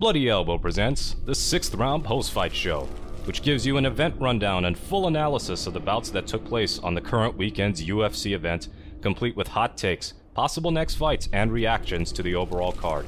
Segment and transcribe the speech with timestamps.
[0.00, 2.88] Bloody Elbow presents the sixth round post fight show,
[3.26, 6.78] which gives you an event rundown and full analysis of the bouts that took place
[6.78, 8.68] on the current weekend's UFC event,
[9.02, 13.04] complete with hot takes, possible next fights, and reactions to the overall card.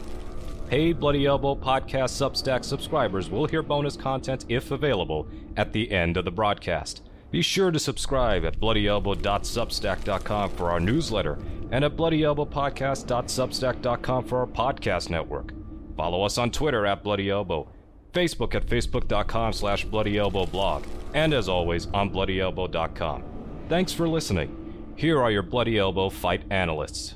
[0.69, 6.19] Paid Bloody Elbow podcast Substack subscribers will hear bonus content if available at the end
[6.19, 7.01] of the broadcast.
[7.31, 11.39] Be sure to subscribe at bloodyelbow.substack.com for our newsletter
[11.71, 15.55] and at bloodyelbowpodcast.substack.com for our podcast network.
[15.97, 17.69] Follow us on Twitter at Bloody Elbow,
[18.13, 23.25] Facebook at facebook.com slash bloodyelbowblog, and as always on bloodyelbow.com.
[23.69, 24.95] Thanks for listening.
[24.97, 27.15] Here are your Bloody Elbow fight analysts.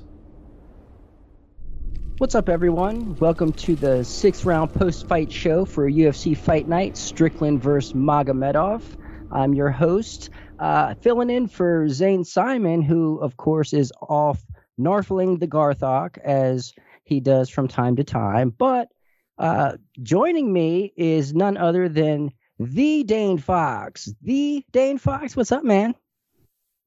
[2.18, 3.14] What's up, everyone?
[3.16, 7.92] Welcome to the sixth round post fight show for UFC Fight Night Strickland vs.
[7.92, 8.82] Magomedov.
[9.30, 14.42] I'm your host, uh, filling in for Zane Simon, who, of course, is off
[14.80, 16.72] narfling the Garthok as
[17.06, 18.50] he does from time to time.
[18.50, 18.88] But
[19.38, 24.12] uh, joining me is none other than the Dayne Fox.
[24.22, 25.36] The Dayne Fox.
[25.36, 25.94] What's up, man?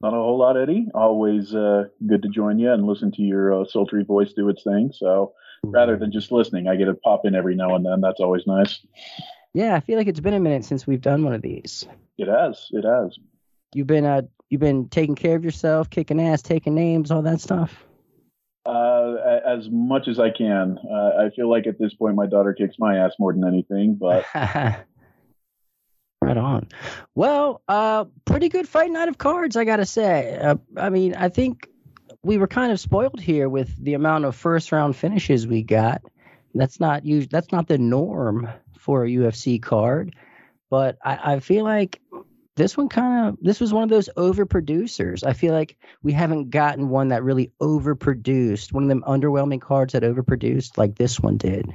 [0.01, 0.87] Not a whole lot, Eddie.
[0.93, 4.63] Always uh, good to join you and listen to your uh, sultry voice do its
[4.63, 4.91] thing.
[4.93, 8.01] So rather than just listening, I get to pop in every now and then.
[8.01, 8.79] That's always nice.
[9.53, 11.85] Yeah, I feel like it's been a minute since we've done one of these.
[12.17, 12.67] It has.
[12.71, 13.17] It has.
[13.73, 17.41] You've been uh, you've been taking care of yourself, kicking ass, taking names, all that
[17.41, 17.85] stuff.
[19.57, 20.77] As much as I can.
[20.89, 23.95] Uh, I feel like at this point my daughter kicks my ass more than anything,
[23.95, 24.85] but right
[26.37, 26.67] on.
[27.15, 30.37] Well, uh, pretty good fight night of cards, I gotta say.
[30.37, 31.67] Uh, I mean, I think
[32.23, 36.01] we were kind of spoiled here with the amount of first round finishes we got.
[36.53, 40.15] That's not us- That's not the norm for a UFC card,
[40.69, 42.01] but I, I feel like
[42.59, 45.25] this one kind of this was one of those overproducers.
[45.25, 49.93] I feel like we haven't gotten one that really overproduced, one of them underwhelming cards
[49.93, 51.65] that overproduced like this one did.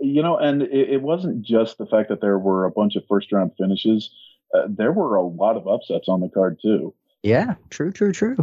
[0.00, 3.04] you know, and it, it wasn't just the fact that there were a bunch of
[3.08, 4.10] first round finishes.
[4.52, 6.92] Uh, there were a lot of upsets on the card too.
[7.22, 8.36] Yeah, true, true, true.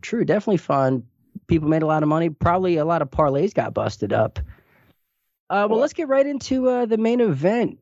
[0.00, 1.02] True, definitely fun.
[1.48, 2.30] People made a lot of money.
[2.30, 4.38] Probably a lot of parlays got busted up.
[5.48, 7.78] Uh, well, let's get right into uh, the main event.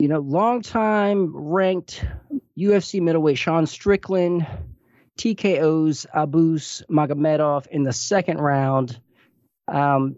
[0.00, 2.02] You know, longtime ranked
[2.58, 4.46] UFC middleweight Sean Strickland
[5.18, 8.98] TKO's Abus Magomedov in the second round.
[9.68, 10.16] Um,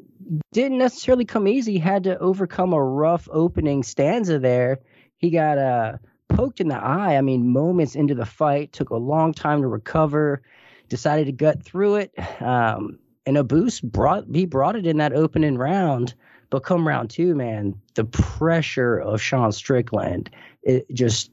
[0.53, 1.79] didn't necessarily come easy.
[1.79, 4.79] Had to overcome a rough opening stanza there.
[5.17, 5.97] He got uh,
[6.29, 7.17] poked in the eye.
[7.17, 10.43] I mean, moments into the fight, took a long time to recover.
[10.89, 12.13] Decided to gut through it.
[12.41, 16.15] Um, and Abus brought he brought it in that opening round.
[16.53, 20.29] But come round two, man, the pressure of Sean Strickland,
[20.63, 21.31] it just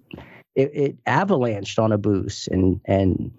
[0.56, 3.30] it, it avalanched on Abus, and and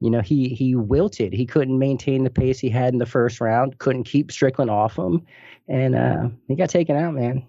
[0.00, 1.32] you know he he wilted.
[1.32, 3.78] He couldn't maintain the pace he had in the first round.
[3.78, 5.24] Couldn't keep Strickland off him,
[5.68, 7.46] and uh, he got taken out, man.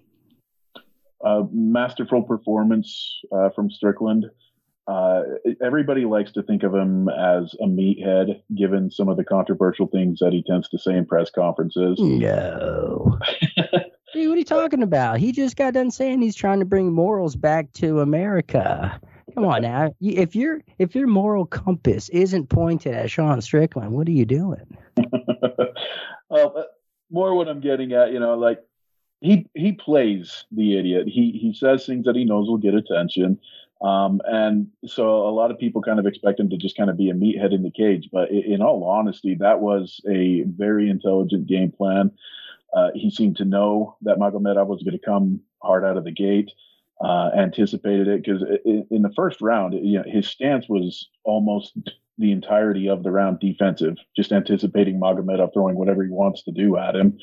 [1.25, 4.27] Uh, masterful performance uh, from Strickland.
[4.87, 5.21] Uh,
[5.63, 10.19] everybody likes to think of him as a meathead, given some of the controversial things
[10.19, 11.97] that he tends to say in press conferences.
[11.99, 13.19] No.
[14.13, 15.19] Dude, what are you talking about?
[15.19, 18.99] He just got done saying he's trying to bring morals back to America.
[19.33, 19.93] Come on now.
[20.01, 24.77] If your if your moral compass isn't pointed at Sean Strickland, what are you doing?
[26.29, 26.63] well, uh,
[27.09, 28.59] more what I'm getting at, you know, like
[29.21, 31.07] he he plays the idiot.
[31.07, 33.39] He he says things that he knows will get attention.
[33.81, 36.97] Um, and so a lot of people kind of expect him to just kind of
[36.97, 38.09] be a meathead in the cage.
[38.11, 42.11] But in all honesty, that was a very intelligent game plan.
[42.73, 46.11] Uh, he seemed to know that Magomedov was going to come hard out of the
[46.11, 46.51] gate.
[47.03, 51.75] Uh, anticipated it because in, the first round, you know, his stance was almost
[52.19, 56.77] the entirety of the round defensive, just anticipating Magomedov throwing whatever he wants to do
[56.77, 57.17] at him.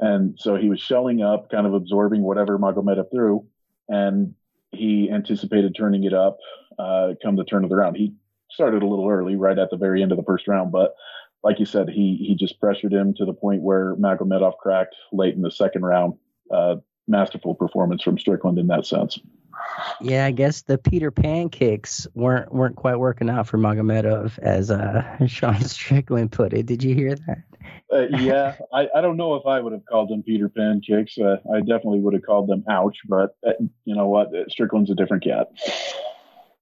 [0.00, 3.46] And so he was shelling up, kind of absorbing whatever Magomedov threw,
[3.88, 4.34] and
[4.74, 6.38] he anticipated turning it up
[6.78, 7.96] uh, come the turn of the round.
[7.96, 8.14] He
[8.50, 10.94] started a little early, right at the very end of the first round, but
[11.42, 15.34] like you said, he he just pressured him to the point where Magomedov cracked late
[15.34, 16.14] in the second round.
[16.50, 16.76] Uh,
[17.06, 19.18] masterful performance from Strickland in that sense.
[20.00, 24.70] Yeah, I guess the Peter Pan kicks weren't weren't quite working out for Magomedov, as
[24.70, 26.66] uh, Sean Strickland put it.
[26.66, 27.38] Did you hear that?
[27.92, 31.16] Uh, yeah, I, I don't know if I would have called them Peter Pan kicks.
[31.18, 33.52] Uh, I definitely would have called them ouch, but uh,
[33.84, 34.34] you know what?
[34.34, 35.48] Uh, Strickland's a different cat.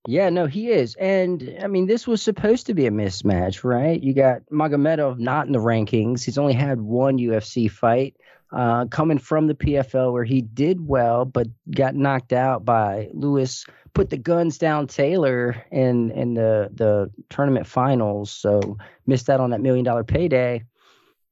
[0.06, 0.96] Yeah, no, he is.
[0.96, 4.02] And I mean, this was supposed to be a mismatch, right?
[4.02, 6.24] You got Magomedov not in the rankings.
[6.24, 8.16] He's only had one UFC fight
[8.52, 13.64] uh, coming from the PFL where he did well, but got knocked out by Louis.
[13.94, 19.50] Put the guns down Taylor in in the the tournament finals, so missed out on
[19.50, 20.64] that million dollar payday.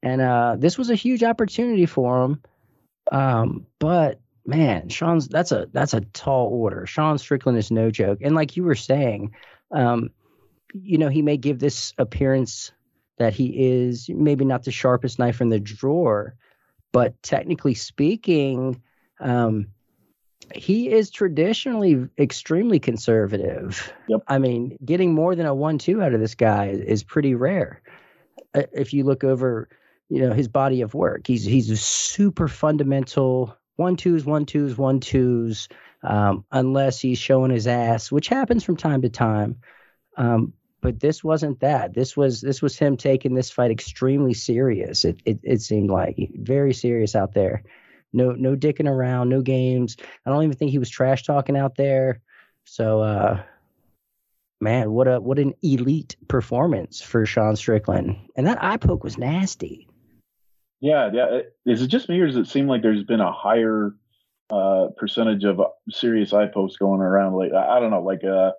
[0.03, 2.41] And uh, this was a huge opportunity for him.
[3.11, 6.85] Um, but man, Sean's that's a that's a tall order.
[6.85, 8.19] Sean Strickland is no joke.
[8.21, 9.35] And like you were saying,
[9.71, 10.09] um,
[10.73, 12.71] you know, he may give this appearance
[13.17, 16.35] that he is maybe not the sharpest knife in the drawer,
[16.91, 18.81] but technically speaking,
[19.19, 19.67] um,
[20.53, 23.93] he is traditionally extremely conservative.
[24.07, 24.23] Yep.
[24.27, 27.81] I mean, getting more than a one-two out of this guy is, pretty rare.
[28.53, 29.69] Uh, if you look over,
[30.09, 34.77] you know, his body of work, he's he's a super fundamental one twos, one twos,
[34.77, 35.69] one twos,
[36.03, 39.55] um, unless he's showing his ass, which happens from time to time.
[40.17, 41.93] Um, but this wasn't that.
[41.93, 45.05] This was this was him taking this fight extremely serious.
[45.05, 47.63] It it, it seemed like very serious out there.
[48.11, 49.95] No no dicking around, no games.
[50.25, 52.21] I don't even think he was trash talking out there.
[52.65, 53.43] So uh
[54.59, 58.17] man, what a what an elite performance for Sean Strickland.
[58.35, 59.87] And that eye poke was nasty.
[60.79, 61.41] Yeah, yeah.
[61.65, 63.95] Is it just me, or does it seem like there's been a higher
[64.49, 65.61] uh, percentage of
[65.91, 67.33] serious eye pokes going around?
[67.35, 68.51] Like I don't know, like uh,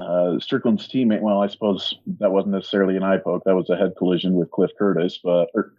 [0.00, 1.20] uh, Strickland's teammate.
[1.20, 3.44] Well, I suppose that wasn't necessarily an eye poke.
[3.44, 5.74] That was a head collision with Cliff Curtis, but or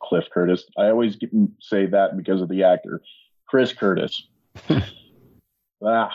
[0.00, 0.64] Cliff Curtis.
[0.76, 1.16] I always
[1.60, 3.00] say that because of the actor,
[3.46, 4.26] Chris Curtis.
[5.84, 6.10] ah,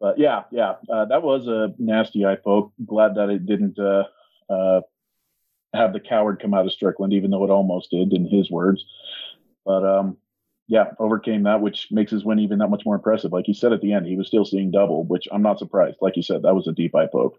[0.00, 2.72] but yeah, yeah, uh, that was a nasty eye poke.
[2.84, 4.04] Glad that it didn't uh,
[4.50, 4.80] uh,
[5.74, 8.84] have the coward come out of Strickland, even though it almost did, in his words.
[9.64, 10.16] But um,
[10.68, 13.32] yeah, overcame that, which makes his win even that much more impressive.
[13.32, 15.98] Like he said at the end, he was still seeing double, which I'm not surprised.
[16.00, 17.38] Like you said, that was a deep eye poke.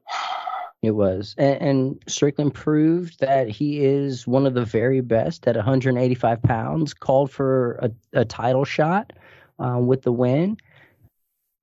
[0.82, 1.34] It was.
[1.38, 6.94] And, and, Strickland proved that he is one of the very best at 185 pounds,
[6.94, 9.14] called for a, a title shot
[9.60, 10.58] uh, with the win.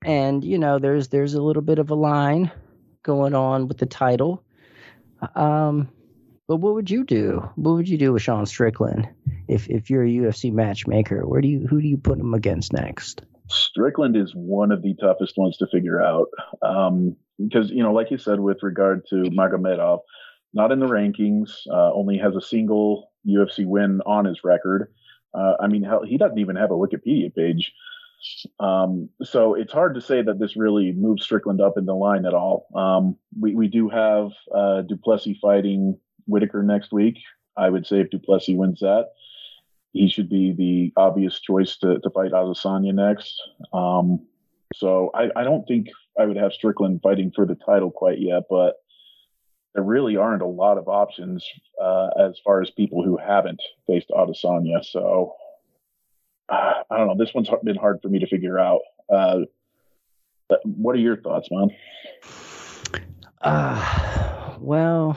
[0.02, 2.50] And, you know, there's there's a little bit of a line
[3.02, 4.42] going on with the title.
[5.34, 5.90] Um,
[6.50, 7.48] but what would you do?
[7.54, 9.08] What would you do with Sean Strickland
[9.46, 11.24] if if you're a UFC matchmaker?
[11.24, 13.22] Where do you who do you put him against next?
[13.48, 16.26] Strickland is one of the toughest ones to figure out
[16.62, 20.00] um, because you know, like you said, with regard to Magomedov,
[20.52, 24.92] not in the rankings, uh, only has a single UFC win on his record.
[25.32, 27.72] Uh, I mean, hell, he doesn't even have a Wikipedia page.
[28.58, 32.26] Um, so it's hard to say that this really moves Strickland up in the line
[32.26, 32.66] at all.
[32.74, 35.96] Um, we, we do have uh, Du Plessis fighting
[36.30, 37.18] Whittaker next week.
[37.56, 39.10] I would say if Du Plessis wins that,
[39.92, 43.40] he should be the obvious choice to, to fight Adesanya next.
[43.72, 44.26] Um,
[44.74, 45.88] so I, I don't think
[46.18, 48.76] I would have Strickland fighting for the title quite yet, but
[49.74, 51.44] there really aren't a lot of options
[51.80, 54.84] uh, as far as people who haven't faced Adesanya.
[54.84, 55.34] So
[56.48, 57.16] uh, I don't know.
[57.16, 58.80] This one's been hard for me to figure out.
[59.12, 59.40] Uh,
[60.64, 61.70] what are your thoughts, man?
[63.40, 65.16] Uh, well,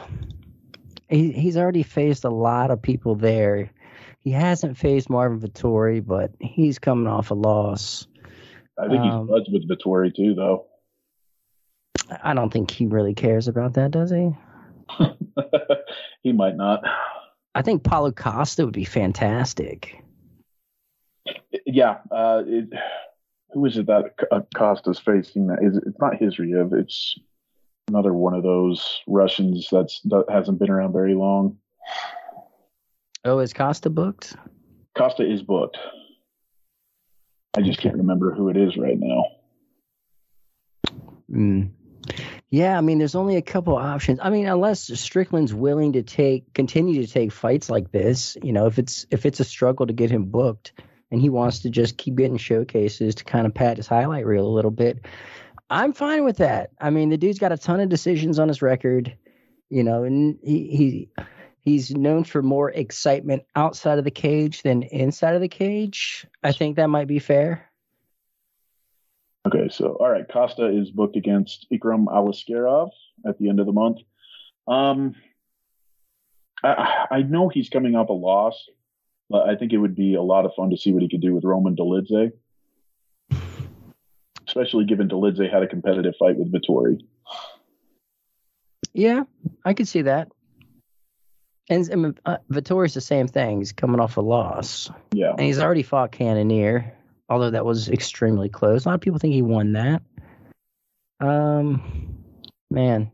[1.10, 3.72] he, he's already faced a lot of people there.
[4.20, 8.08] He hasn't faced Marvin Vettori, but he's coming off a loss.
[8.80, 10.66] I think um, he's buds with Vettori too, though.
[12.24, 14.36] I don't think he really cares about that, does he?
[16.24, 16.84] he might not.
[17.56, 20.04] I think Paulo Costa would be fantastic.
[21.66, 21.98] Yeah.
[22.12, 22.70] Uh, it,
[23.52, 24.16] who is it that
[24.56, 25.50] Costa's facing?
[25.62, 26.74] Is it's not his Khizriev.
[26.74, 27.18] It's
[27.88, 31.58] another one of those Russians that's that hasn't been around very long.
[33.26, 34.36] Oh, is Costa booked?
[34.98, 35.78] Costa is booked.
[37.56, 39.26] I just can't remember who it is right now.
[41.32, 41.72] Mm.
[42.50, 44.20] Yeah, I mean, there's only a couple options.
[44.22, 48.68] I mean, unless Strickland's willing to take continue to take fights like this, you know,
[48.68, 50.74] if it's if it's a struggle to get him booked,
[51.12, 54.46] and he wants to just keep getting showcases to kind of pat his highlight reel
[54.46, 55.06] a little bit,
[55.70, 56.72] I'm fine with that.
[56.80, 59.16] I mean, the dude's got a ton of decisions on his record,
[59.70, 61.10] you know, and he he
[61.62, 66.28] he's known for more excitement outside of the cage than inside of the cage.
[66.44, 67.70] I think that might be fair.
[69.48, 72.92] Okay, so all right, Costa is booked against Ikram Aliskerov
[73.26, 74.00] at the end of the month.
[74.68, 75.16] Um,
[76.64, 78.70] I, I know he's coming off a loss,
[79.30, 81.22] but I think it would be a lot of fun to see what he could
[81.22, 82.32] do with Roman Dolidze
[84.54, 87.02] especially given Dolidze had a competitive fight with Vettori.
[88.94, 89.24] Yeah,
[89.66, 90.30] I could see that.
[91.70, 93.60] And mean, uh, Vettori's the same thing.
[93.60, 94.92] He's coming off a loss.
[95.14, 95.32] Yeah.
[95.32, 96.94] And he's already fought Cannonier,
[97.30, 98.86] although that was extremely close.
[98.86, 100.04] A lot of people think he won that.
[101.20, 102.18] Um,
[102.70, 103.10] man.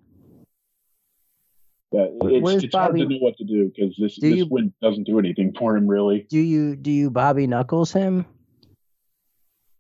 [1.92, 4.74] Yeah, it's, it's hard to know what to do because this, do this you, win
[4.82, 6.28] doesn't do anything for him, really.
[6.30, 8.26] Do you do you Bobby Knuckles him?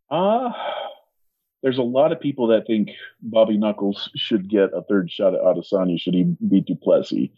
[0.10, 0.50] Uh
[1.62, 2.90] there's a lot of people that think
[3.22, 7.30] Bobby Knuckles should get a third shot at Adesanya should he beat Du Plessis.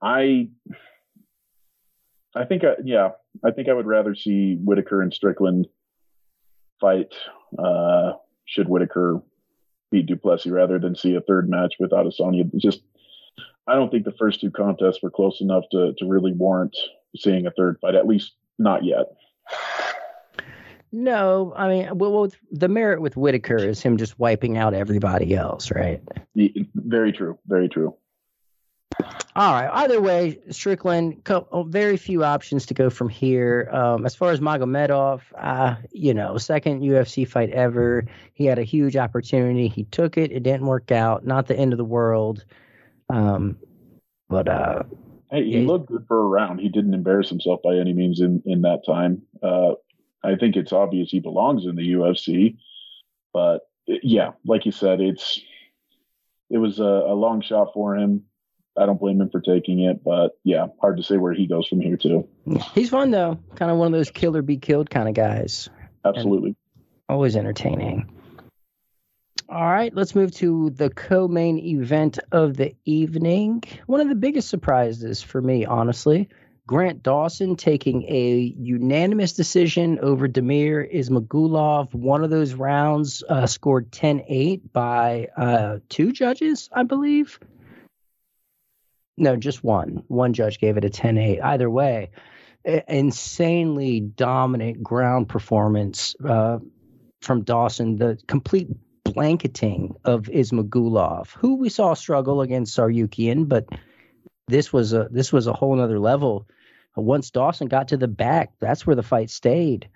[0.00, 0.48] I
[2.34, 3.10] I think, I, yeah,
[3.44, 5.66] I think I would rather see Whittaker and Strickland
[6.80, 7.14] fight.
[7.58, 8.12] Uh,
[8.44, 9.20] should Whittaker
[9.90, 12.48] beat Du Plessis rather than see a third match with Adesanya?
[12.56, 12.82] Just,
[13.66, 16.76] I don't think the first two contests were close enough to to really warrant
[17.16, 17.94] seeing a third fight.
[17.94, 19.06] At least not yet.
[20.90, 25.70] No, I mean, well, the merit with Whittaker is him just wiping out everybody else,
[25.70, 26.02] right?
[26.74, 27.38] Very true.
[27.46, 27.94] Very true.
[29.36, 29.70] All right.
[29.70, 33.68] Either way, Strickland, oh, very few options to go from here.
[33.72, 38.04] Um, as far as Magomedov, uh, you know, second UFC fight ever.
[38.34, 39.68] He had a huge opportunity.
[39.68, 40.32] He took it.
[40.32, 41.24] It didn't work out.
[41.24, 42.44] Not the end of the world.
[43.10, 43.58] Um,
[44.28, 44.82] but uh,
[45.30, 46.60] hey, he looked good for a round.
[46.60, 49.22] He didn't embarrass himself by any means in in that time.
[49.42, 49.74] Uh,
[50.22, 52.56] I think it's obvious he belongs in the UFC,
[53.32, 55.40] but yeah, like you said, it's
[56.50, 58.24] it was a, a long shot for him
[58.78, 61.66] I don't blame him for taking it, but yeah, hard to say where he goes
[61.66, 62.28] from here too.
[62.74, 65.68] He's fun though, kind of one of those kill or be killed kind of guys.
[66.04, 66.50] Absolutely.
[66.50, 66.56] And
[67.08, 68.08] always entertaining.
[69.48, 73.62] All right, let's move to the co-main event of the evening.
[73.86, 76.28] One of the biggest surprises for me, honestly,
[76.68, 81.94] Grant Dawson taking a unanimous decision over Damir Ismagulov.
[81.94, 87.40] One of those rounds uh, scored 10-8 by uh, two judges, I believe.
[89.16, 90.04] No, just one.
[90.08, 91.40] One judge gave it a 10 8.
[91.40, 92.10] Either way,
[92.86, 96.58] insanely dominant ground performance uh,
[97.22, 97.96] from Dawson.
[97.96, 98.68] The complete
[99.04, 103.68] blanketing of Ismagulov, who we saw struggle against Tsarukyan, but
[104.48, 106.46] this was a this was a whole other level.
[107.00, 109.88] Once Dawson got to the back, that's where the fight stayed.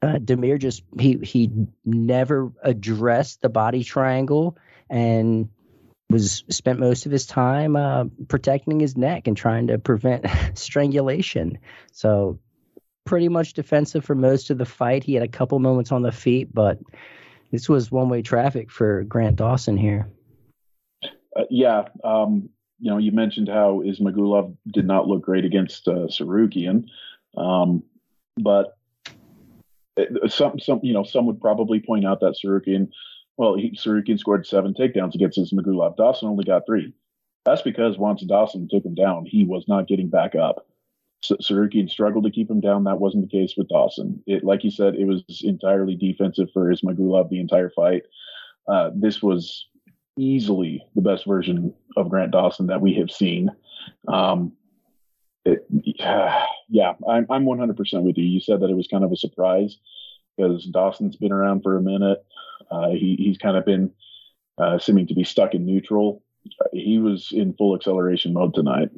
[0.00, 1.50] Uh, Damir just he he
[1.84, 4.56] never addressed the body triangle
[4.90, 5.48] and
[6.10, 11.58] was spent most of his time uh, protecting his neck and trying to prevent strangulation.
[11.92, 12.38] So
[13.04, 15.04] pretty much defensive for most of the fight.
[15.04, 16.78] He had a couple moments on the feet, but
[17.50, 20.08] this was one way traffic for Grant Dawson here.
[21.04, 21.84] Uh, yeah.
[22.04, 22.50] Um,
[22.82, 26.86] you know, you mentioned how Ismagulov did not look great against uh, Tsarukyan.
[27.36, 27.84] Um,
[28.36, 28.76] but
[30.28, 32.88] some, some, you know, some would probably point out that Tsarukyan
[33.36, 35.96] well, he, scored seven takedowns against Ismagulov.
[35.96, 36.92] Dawson only got three.
[37.44, 40.66] That's because once Dawson took him down, he was not getting back up.
[41.22, 42.84] So struggled to keep him down.
[42.84, 44.22] That wasn't the case with Dawson.
[44.26, 48.02] It, like you said, it was entirely defensive for Ismagulov the entire fight.
[48.66, 49.68] Uh, this was
[50.16, 53.50] easily the best version of Grant Dawson that we have seen.
[54.08, 54.52] Um,
[55.44, 55.66] it,
[56.00, 58.24] uh, yeah, I'm, I'm 100% with you.
[58.24, 59.78] You said that it was kind of a surprise
[60.36, 62.24] because Dawson's been around for a minute.
[62.70, 63.92] Uh, he, he's kind of been
[64.58, 66.22] uh, seeming to be stuck in neutral.
[66.72, 68.90] He was in full acceleration mode tonight.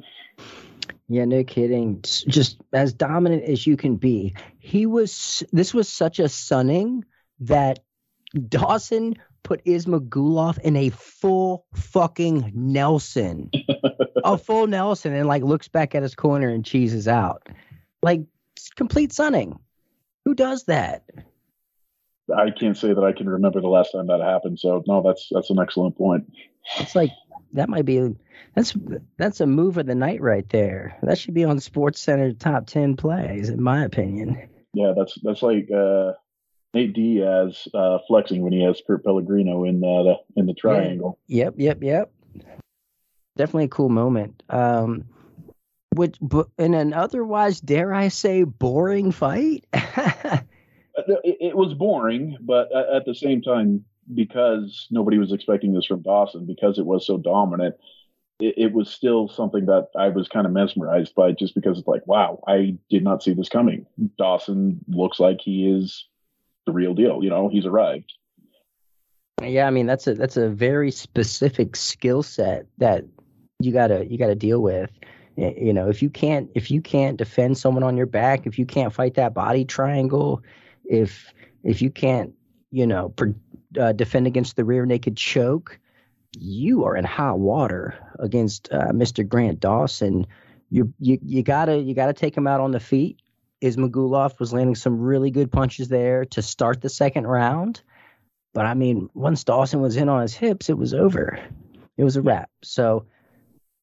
[1.07, 2.01] Yeah, no kidding.
[2.01, 4.33] Just as dominant as you can be.
[4.57, 5.43] He was.
[5.51, 7.05] This was such a sunning
[7.41, 7.79] that
[8.49, 13.49] Dawson put Isma Ismagulov in a full fucking Nelson,
[14.25, 17.47] a full Nelson, and like looks back at his corner and cheeses out,
[18.01, 18.21] like
[18.75, 19.57] complete sunning.
[20.25, 21.03] Who does that?
[22.35, 24.59] I can't say that I can remember the last time that happened.
[24.59, 26.29] So no, that's that's an excellent point.
[26.79, 27.11] It's like
[27.53, 28.15] that might be
[28.55, 28.75] that's
[29.17, 30.97] that's a move of the night right there.
[31.03, 34.49] That should be on Sports Center top ten plays, in my opinion.
[34.73, 36.13] Yeah, that's that's like uh,
[36.75, 41.17] Nate Diaz uh, flexing when he has Kurt Pellegrino in the in the triangle.
[41.25, 41.45] Yeah.
[41.45, 42.11] Yep, yep, yep.
[43.37, 44.43] Definitely a cool moment.
[44.49, 45.05] Um,
[45.95, 46.17] which,
[46.59, 49.65] in an otherwise, dare I say, boring fight.
[49.73, 50.43] it,
[51.23, 56.45] it was boring, but at the same time, because nobody was expecting this from Dawson,
[56.45, 57.75] because it was so dominant,
[58.41, 61.87] it, it, was still something that I was kind of mesmerized by just because it's
[61.87, 63.85] like, wow, I did not see this coming.
[64.17, 66.05] Dawson looks like he is
[66.65, 67.23] the real deal.
[67.23, 68.11] You know, he's arrived.
[69.43, 73.03] Yeah, I mean that's a that's a very specific skill set that
[73.59, 74.91] you gotta you gotta deal with.
[75.35, 78.65] You know, if you can't if you can't defend someone on your back, if you
[78.65, 80.41] can't fight that body triangle,
[80.85, 82.33] if if you can't,
[82.71, 83.13] you know,
[83.79, 85.79] uh, defend against the rear naked choke,
[86.37, 89.27] you are in hot water against uh, Mr.
[89.27, 90.27] Grant Dawson.
[90.69, 93.19] You you you gotta you gotta take him out on the feet.
[93.65, 97.81] Ismagulov was landing some really good punches there to start the second round,
[98.53, 101.39] but I mean, once Dawson was in on his hips, it was over.
[101.97, 102.49] It was a wrap.
[102.63, 103.07] So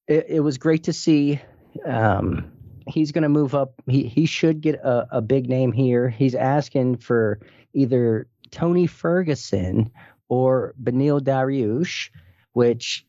[0.07, 1.41] it, it was great to see.
[1.85, 2.53] Um,
[2.87, 3.75] he's going to move up.
[3.87, 6.09] He he should get a, a big name here.
[6.09, 7.41] He's asking for
[7.75, 9.91] either Tony Ferguson
[10.29, 12.11] or Beneil Dariush,
[12.53, 13.05] which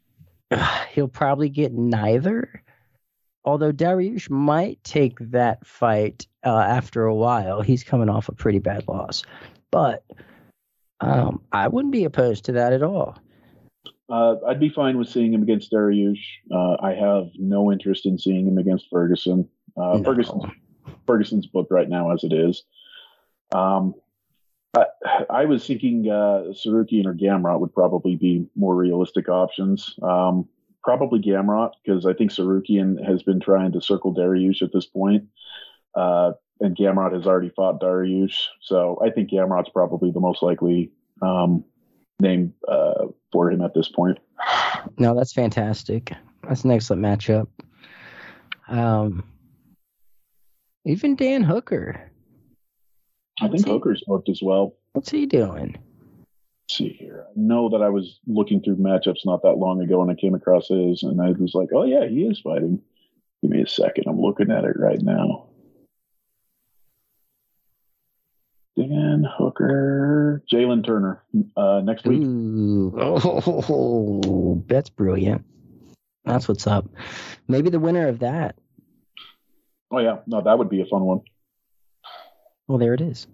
[0.92, 2.63] he'll probably get neither.
[3.46, 8.60] Although Dariush might take that fight uh, after a while, he's coming off a pretty
[8.60, 9.24] bad loss.
[9.72, 10.04] But
[11.00, 13.18] um, I wouldn't be opposed to that at all.
[14.10, 16.22] Uh, I'd be fine with seeing him against Dariush.
[16.52, 19.48] Uh, I have no interest in seeing him against Ferguson.
[19.76, 20.04] Uh, no.
[20.04, 20.44] Ferguson's,
[21.08, 22.64] Ferguson's booked right now as it is.
[23.54, 23.96] Um,
[24.76, 24.86] I,
[25.30, 29.96] I, was thinking uh, Tsarukyan or Gamrot would probably be more realistic options.
[30.02, 30.48] Um,
[30.84, 35.26] probably Gamrot because I think Tsarukyan has been trying to circle Dariush at this point.
[35.96, 38.36] Uh, and Gamrot has already fought Dariush.
[38.62, 41.64] So I think Gamrot's probably the most likely um,
[42.20, 44.20] name uh, for him at this point.
[44.98, 46.12] No, that's fantastic.
[46.48, 47.48] That's an excellent matchup.
[48.68, 49.24] Um,
[50.86, 52.12] even Dan Hooker.
[53.42, 54.76] I think Hooker's booked as well.
[54.92, 55.78] What's he doing?
[56.70, 57.26] See here.
[57.30, 60.34] I know that I was looking through matchups not that long ago and I came
[60.34, 62.82] across his, and I was like, oh, yeah, he is fighting.
[63.42, 64.06] Give me a second.
[64.08, 65.50] I'm looking at it right now.
[68.78, 71.22] Dan Hooker, Jalin Turner
[71.56, 72.24] uh, next week.
[72.24, 75.46] Ooh, oh, that's brilliant.
[76.26, 76.90] That's what's up.
[77.48, 78.56] Maybe the winner of that.
[79.92, 81.22] Oh yeah, no, that would be a fun one.
[82.68, 83.28] Well, there it is.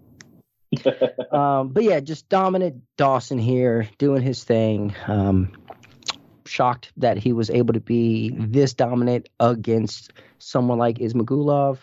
[1.32, 4.94] um, but yeah, just dominant Dawson here doing his thing.
[5.06, 5.52] Um,
[6.46, 11.78] shocked that he was able to be this dominant against someone like Ismagulov.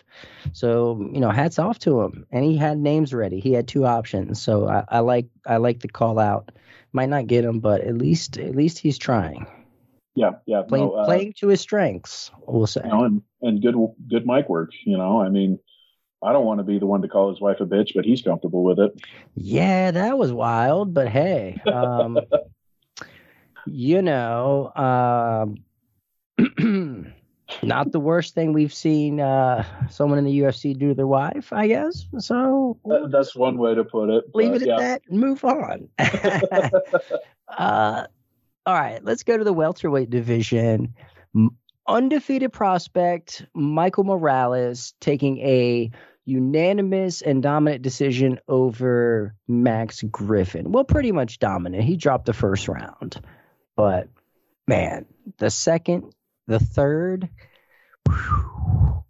[0.52, 2.26] So you know, hats off to him.
[2.30, 3.40] And he had names ready.
[3.40, 4.40] He had two options.
[4.40, 6.50] So I, I like I like the call out.
[6.92, 9.46] Might not get him, but at least at least he's trying.
[10.14, 10.62] Yeah, yeah.
[10.66, 12.80] Playing, no, uh, playing to his strengths, we'll say.
[12.84, 13.76] You know, and, and good
[14.08, 14.70] good mic work.
[14.84, 15.58] You know, I mean,
[16.22, 18.22] I don't want to be the one to call his wife a bitch, but he's
[18.22, 19.00] comfortable with it.
[19.36, 22.18] Yeah, that was wild, but hey, um,
[23.66, 25.56] you know, um,
[27.62, 31.52] not the worst thing we've seen uh, someone in the UFC do to their wife,
[31.52, 32.06] I guess.
[32.18, 32.78] So
[33.10, 34.24] that's one way to put it.
[34.34, 34.76] Leave it at yeah.
[34.76, 35.88] that and move on.
[37.58, 38.06] uh,
[38.66, 40.94] all right, let's go to the welterweight division.
[41.86, 45.90] Undefeated prospect Michael Morales taking a
[46.28, 50.70] unanimous and dominant decision over Max Griffin.
[50.70, 51.84] Well, pretty much dominant.
[51.84, 53.20] He dropped the first round.
[53.76, 54.08] But
[54.66, 55.06] man,
[55.38, 56.12] the second,
[56.46, 57.30] the third,
[58.06, 59.04] whew,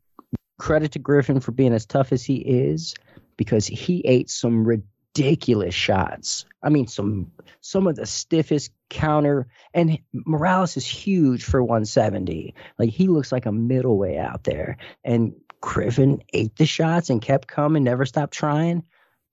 [0.59, 2.95] credit to Griffin for being as tough as he is
[3.37, 6.45] because he ate some ridiculous shots.
[6.63, 12.55] I mean, some some of the stiffest counter and Morales is huge for 170.
[12.79, 14.77] Like he looks like a middleweight out there.
[15.03, 18.83] And Griffin ate the shots and kept coming, never stopped trying.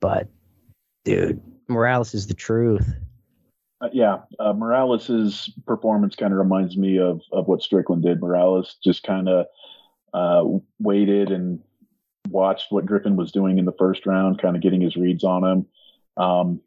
[0.02, 0.28] But
[1.04, 2.94] dude, Morales is the truth.
[3.82, 8.22] Uh, yeah, uh, Morales's performance kind of reminds me of of what Strickland did.
[8.22, 9.46] Morales just kind of
[10.14, 11.60] uh, waited and
[12.30, 15.44] watched what Griffin was doing in the first round, kind of getting his reads on
[15.44, 15.66] him.
[16.18, 16.62] Um,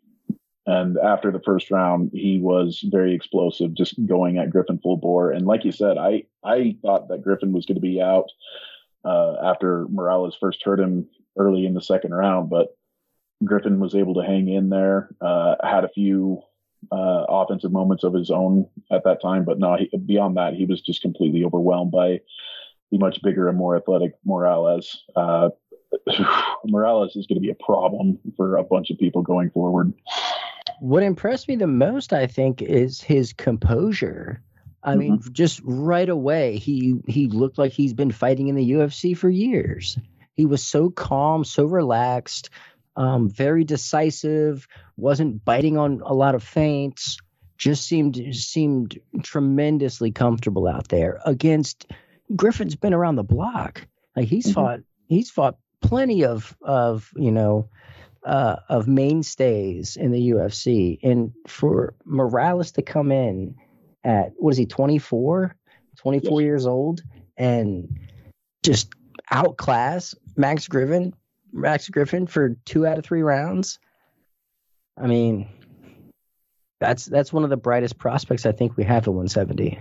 [0.66, 5.30] and after the first round, he was very explosive, just going at Griffin full bore.
[5.30, 8.30] And like you said, I I thought that Griffin was going to be out
[9.04, 12.76] uh, after Morales first hurt him early in the second round, but
[13.44, 15.10] Griffin was able to hang in there.
[15.20, 16.42] Uh, had a few
[16.92, 19.44] uh, offensive moments of his own at that time.
[19.44, 22.20] But no, he, beyond that, he was just completely overwhelmed by
[22.90, 25.04] the much bigger and more athletic Morales.
[25.14, 25.50] Uh,
[26.64, 29.92] Morales is going to be a problem for a bunch of people going forward.
[30.80, 34.42] What impressed me the most, I think, is his composure.
[34.82, 34.98] I mm-hmm.
[34.98, 39.28] mean, just right away, he he looked like he's been fighting in the UFC for
[39.28, 39.98] years.
[40.34, 42.50] He was so calm, so relaxed
[42.98, 47.18] um, very decisive, wasn't biting on a lot of feints,
[47.56, 51.86] just seemed seemed tremendously comfortable out there against
[52.34, 53.86] Griffin's been around the block.
[54.16, 54.54] Like he's mm-hmm.
[54.54, 57.68] fought he's fought plenty of of you know
[58.24, 63.54] uh, of mainstays in the UFC, and for Morales to come in
[64.04, 65.54] at what is he 24,
[65.96, 66.44] 24 yes.
[66.44, 67.02] years old,
[67.36, 67.98] and
[68.62, 68.92] just
[69.30, 71.14] outclass Max Griffin
[71.52, 73.78] Max Griffin for two out of three rounds.
[74.96, 75.48] I mean,
[76.80, 79.78] that's that's one of the brightest prospects I think we have at 170.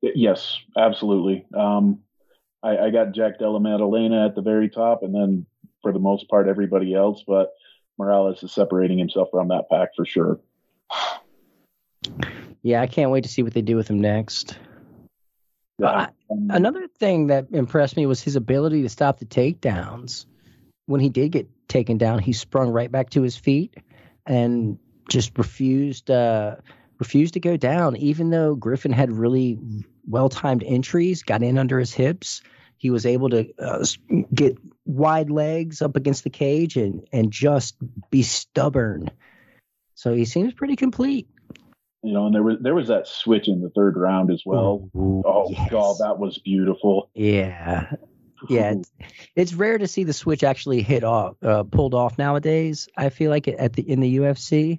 [0.00, 1.46] Yes, absolutely.
[1.56, 2.00] Um,
[2.62, 5.44] I, I, got Jack Della Maddalena at the very top, and then
[5.82, 7.24] for the most part everybody else.
[7.26, 7.50] But
[7.98, 10.40] Morales is separating himself from that pack for sure.
[12.68, 14.58] Yeah, I can't wait to see what they do with him next.
[15.78, 16.08] Yeah.
[16.28, 20.26] another thing that impressed me was his ability to stop the takedowns.
[20.84, 23.74] When he did get taken down, he sprung right back to his feet
[24.26, 24.78] and
[25.08, 26.56] just refused uh,
[26.98, 29.58] refused to go down, even though Griffin had really
[30.06, 32.42] well timed entries, got in under his hips.
[32.76, 33.82] He was able to uh,
[34.34, 37.76] get wide legs up against the cage and and just
[38.10, 39.10] be stubborn.
[39.94, 41.28] So he seems pretty complete.
[42.02, 44.88] You know, and there was there was that switch in the third round as well.
[44.94, 45.68] Ooh, oh yes.
[45.70, 47.10] god, that was beautiful.
[47.14, 47.90] Yeah,
[48.48, 48.70] yeah.
[48.70, 48.92] It's,
[49.34, 52.88] it's rare to see the switch actually hit off, uh, pulled off nowadays.
[52.96, 54.78] I feel like at the in the UFC,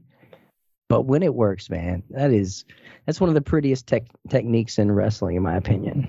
[0.88, 2.63] but when it works, man, that is
[3.05, 6.08] that's one of the prettiest tech, techniques in wrestling, in my opinion.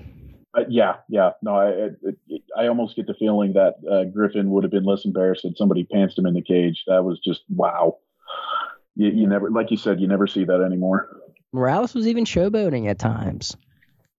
[0.53, 1.31] Uh, yeah, yeah.
[1.41, 1.89] No, I
[2.57, 5.87] I almost get the feeling that uh, Griffin would have been less embarrassed had somebody
[5.93, 6.83] pantsed him in the cage.
[6.87, 7.97] That was just wow.
[8.95, 11.09] You, you never, like you said, you never see that anymore.
[11.53, 13.55] Morales was even showboating at times.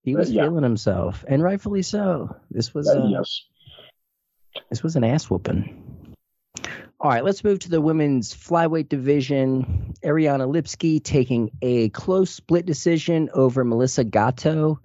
[0.03, 0.43] He Uh, was yeah.
[0.43, 2.35] feeling himself, and rightfully so.
[2.51, 3.43] This was Uh, uh, yes.
[4.69, 5.79] This was an ass whooping.
[6.99, 9.93] All right, let's move to the women's flyweight division.
[10.05, 14.79] Ariane Lipski taking a close split decision over Melissa Gatto.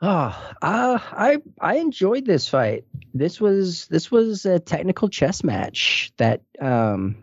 [0.00, 2.84] Oh, uh, I I enjoyed this fight.
[3.14, 7.21] This was this was a technical chess match that um,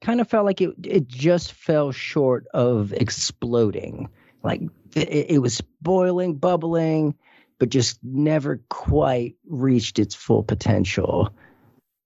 [0.00, 4.08] kind of felt like it it just fell short of exploding.
[4.42, 4.62] Like
[4.94, 7.14] it, it was boiling, bubbling,
[7.58, 11.30] but just never quite reached its full potential.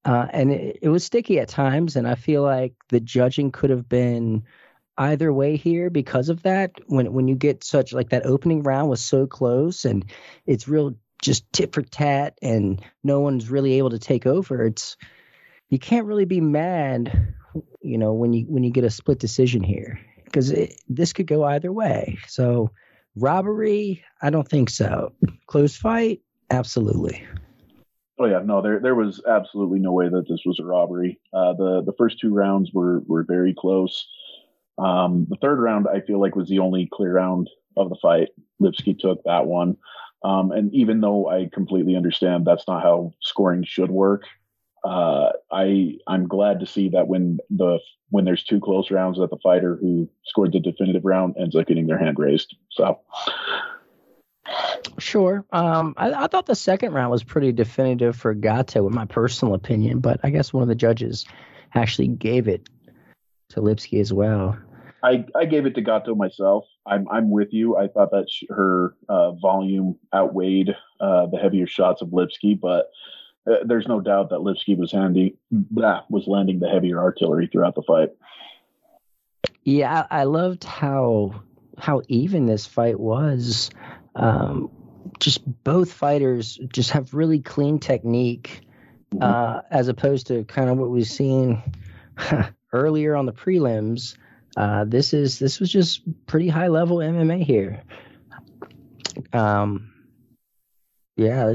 [0.05, 3.71] Uh, and it, it was sticky at times, and I feel like the judging could
[3.71, 4.45] have been
[4.99, 6.73] either way here because of that.
[6.87, 10.05] When when you get such like that opening round was so close, and
[10.47, 14.67] it's real just tit for tat, and no one's really able to take over.
[14.67, 14.97] It's
[15.71, 17.35] you can't really be mad,
[17.81, 20.53] you know, when you when you get a split decision here because
[20.89, 22.19] this could go either way.
[22.27, 22.71] So
[23.17, 25.13] robbery, I don't think so.
[25.47, 27.25] Close fight, absolutely.
[28.19, 31.21] Oh yeah, no, there there was absolutely no way that this was a robbery.
[31.33, 34.07] Uh, the the first two rounds were were very close.
[34.79, 38.29] Um, the third round, I feel like, was the only clear round of the fight.
[38.61, 39.77] Lipski took that one,
[40.25, 44.23] um, and even though I completely understand that's not how scoring should work,
[44.85, 47.79] uh, I I'm glad to see that when the
[48.11, 51.67] when there's two close rounds, that the fighter who scored the definitive round ends up
[51.67, 52.55] getting their hand raised.
[52.71, 53.01] So
[54.99, 55.45] Sure.
[55.53, 59.55] Um, I, I thought the second round was pretty definitive for Gatto, in my personal
[59.55, 61.25] opinion, but I guess one of the judges
[61.75, 62.69] actually gave it
[63.51, 64.57] to Lipski as well.
[65.03, 66.65] I, I gave it to Gatto myself.
[66.87, 67.77] I'm I'm with you.
[67.77, 72.91] I thought that sh- her uh, volume outweighed uh, the heavier shots of Lipski, but
[73.47, 75.37] uh, there's no doubt that Lipski was handy.
[75.51, 78.11] Blah, was landing the heavier artillery throughout the fight.
[79.65, 81.43] Yeah, I, loved how
[81.79, 83.71] how even this fight was.
[84.15, 84.71] Um,
[85.21, 88.63] just both fighters just have really clean technique,
[89.21, 91.63] uh, as opposed to kind of what we've seen
[92.73, 94.17] earlier on the prelims.
[94.57, 97.83] Uh, this is this was just pretty high level MMA here.
[99.33, 99.93] Um,
[101.17, 101.53] yeah,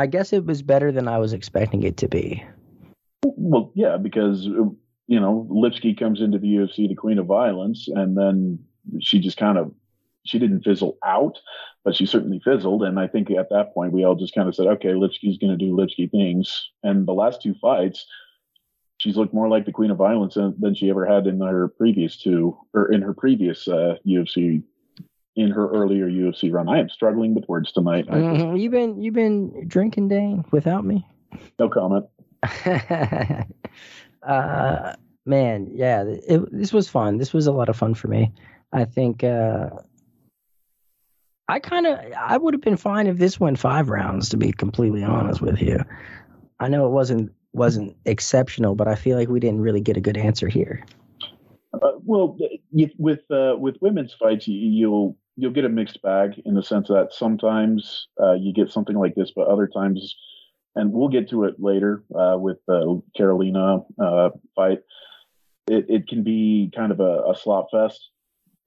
[0.00, 2.42] I guess it was better than I was expecting it to be.
[3.22, 8.16] Well, yeah, because you know Lipski comes into the UFC, the queen of violence, and
[8.16, 8.58] then
[8.98, 9.70] she just kind of
[10.24, 11.38] she didn't fizzle out,
[11.84, 12.82] but she certainly fizzled.
[12.82, 15.56] And I think at that point we all just kind of said, okay, Lipski's going
[15.58, 16.70] to do Lipski things.
[16.82, 18.06] And the last two fights,
[18.96, 22.16] she's looked more like the queen of violence than, she ever had in her previous
[22.16, 24.62] two or in her previous uh, UFC.
[25.40, 28.06] In her earlier UFC run, I am struggling with words tonight.
[28.06, 28.60] Mhm.
[28.60, 31.06] You've been you've been drinking, Dayne, without me.
[31.58, 32.04] no comment.
[34.22, 34.92] uh,
[35.24, 37.16] man, yeah, it, this was fun.
[37.16, 38.30] This was a lot of fun for me.
[38.74, 39.70] I think uh,
[41.48, 44.28] I kind of I would have been fine if this went five rounds.
[44.28, 45.78] To be completely honest with you,
[46.58, 50.02] I know it wasn't wasn't exceptional, but I feel like we didn't really get a
[50.02, 50.84] good answer here.
[51.72, 52.36] Uh, well,
[52.98, 57.12] with uh, with women's fights, you'll you'll get a mixed bag in the sense that
[57.12, 60.16] sometimes uh, you get something like this, but other times,
[60.76, 64.80] and we'll get to it later uh, with the Carolina uh, fight.
[65.68, 68.10] It, it can be kind of a, a slop fest.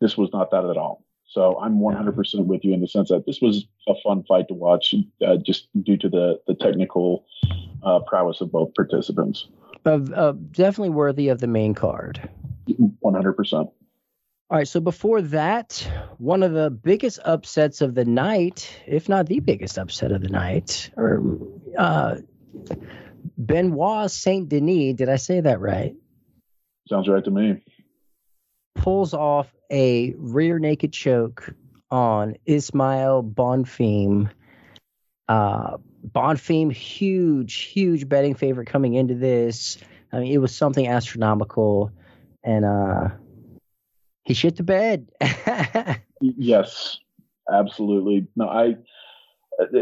[0.02, 1.06] This was not that at all.
[1.26, 4.54] So I'm 100% with you in the sense that this was a fun fight to
[4.54, 4.94] watch,
[5.26, 7.26] uh, just due to the the technical
[7.84, 9.48] uh, prowess of both participants.
[9.86, 12.30] Uh, uh, definitely worthy of the main card.
[12.70, 13.72] 100%.
[14.50, 19.26] All right, so before that, one of the biggest upsets of the night, if not
[19.26, 21.24] the biggest upset of the night, or
[21.78, 22.18] uh,
[23.38, 25.96] Benoit Saint Denis, did I say that right?
[26.88, 27.64] Sounds right to me.
[28.76, 31.56] Pulls off a rear naked choke
[31.90, 34.30] on Ismael Bonfim.
[35.30, 39.78] Uh, Bonfim, huge, huge betting favorite coming into this.
[40.12, 41.92] I mean, it was something astronomical,
[42.44, 43.10] and uh,
[44.24, 45.10] He shit the bed.
[46.22, 47.00] yes,
[47.52, 48.28] absolutely.
[48.36, 48.76] No, I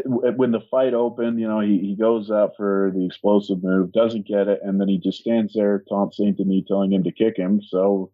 [0.06, 4.28] when the fight opened, you know, he, he goes out for the explosive move, doesn't
[4.28, 7.38] get it, and then he just stands there, taunts Saint Denis, telling him to kick
[7.38, 7.62] him.
[7.62, 8.12] So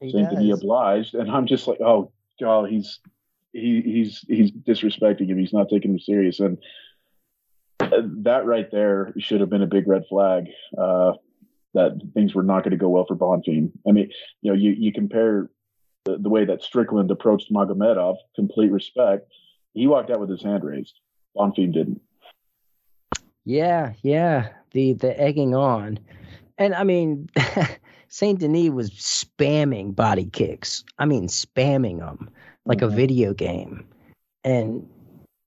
[0.00, 2.98] Saint Denis obliged, and I'm just like, oh god, he's
[3.52, 5.38] he he's he's disrespecting him.
[5.38, 6.58] He's not taking him serious, and
[7.78, 10.46] that right there should have been a big red flag.
[10.76, 11.12] Uh,
[11.74, 13.70] that things were not going to go well for Bonfim.
[13.86, 14.10] I mean,
[14.42, 15.50] you know, you you compare
[16.08, 19.30] the, the way that Strickland approached Magomedov, complete respect.
[19.74, 20.98] He walked out with his hand raised.
[21.36, 22.00] Bonfim didn't.
[23.44, 24.48] Yeah, yeah.
[24.72, 25.98] The the egging on.
[26.56, 27.28] And I mean
[28.08, 30.84] Saint Denis was spamming body kicks.
[30.98, 32.30] I mean spamming them
[32.64, 32.92] like mm-hmm.
[32.92, 33.86] a video game.
[34.44, 34.88] And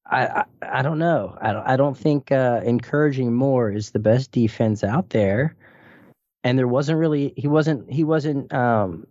[0.05, 1.37] I, I, I don't know.
[1.41, 5.55] I don't I don't think uh, encouraging more is the best defense out there.
[6.43, 9.05] And there wasn't really he wasn't he wasn't um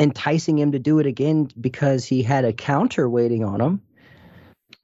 [0.00, 3.82] enticing him to do it again because he had a counter waiting on him.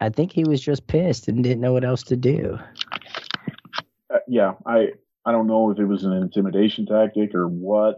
[0.01, 2.59] I think he was just pissed and didn't know what else to do.
[4.13, 4.93] Uh, yeah, I
[5.25, 7.97] I don't know if it was an intimidation tactic or what.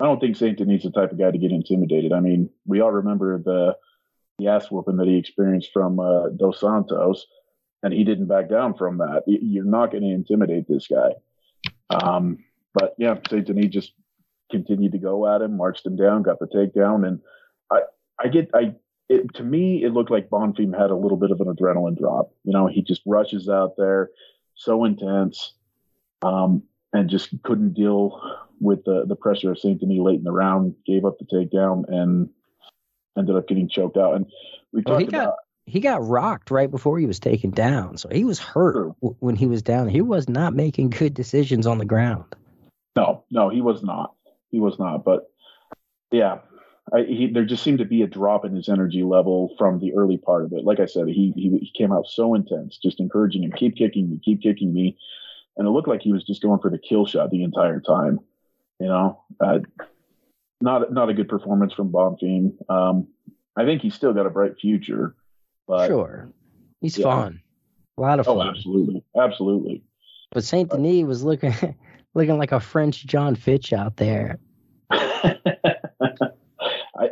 [0.00, 2.12] I, don't think Saint Denis the type of guy to get intimidated.
[2.12, 3.76] I mean, we all remember the
[4.38, 7.26] the ass whooping that he experienced from uh, Dos Santos,
[7.82, 9.22] and he didn't back down from that.
[9.26, 11.12] You're not going to intimidate this guy.
[11.90, 12.38] Um,
[12.74, 13.92] but yeah, Saint Denis just
[14.52, 17.20] continued to go at him, marched him down, got the takedown, and
[17.72, 17.80] I
[18.20, 18.74] I get I
[19.08, 22.32] it, to me it looked like Bonfim had a little bit of an adrenaline drop.
[22.44, 24.10] You know, he just rushes out there,
[24.54, 25.54] so intense,
[26.22, 26.62] um,
[26.92, 28.20] and just couldn't deal
[28.60, 30.74] with the the pressure of Saint Denis late in the round.
[30.86, 32.28] Gave up the takedown and
[33.18, 34.14] ended up getting choked out.
[34.14, 34.26] And
[34.72, 35.34] we talked well, he got, about
[35.66, 39.36] he got rocked right before he was taken down, so he was hurt w- when
[39.36, 39.88] he was down.
[39.88, 42.24] He was not making good decisions on the ground.
[42.94, 44.14] No, no, he was not
[44.52, 45.04] he was not.
[45.04, 45.28] But
[46.12, 46.38] yeah,
[46.92, 49.94] I, he, there just seemed to be a drop in his energy level from the
[49.94, 50.64] early part of it.
[50.64, 54.10] Like I said, he, he, he came out so intense, just encouraging him, keep kicking
[54.10, 54.96] me, keep kicking me,
[55.56, 58.20] and it looked like he was just going for the kill shot the entire time.
[58.78, 59.60] You know, uh,
[60.60, 62.54] not not a good performance from Bonfim.
[62.68, 63.08] Um,
[63.56, 65.14] I think he's still got a bright future,
[65.68, 66.32] but sure,
[66.80, 67.04] he's yeah.
[67.04, 67.42] fun,
[67.96, 68.46] a lot of oh, fun.
[68.46, 69.84] Oh, absolutely, absolutely.
[70.32, 71.54] But Saint Denis was looking
[72.14, 74.38] looking like a French John Fitch out there.
[74.90, 75.38] I,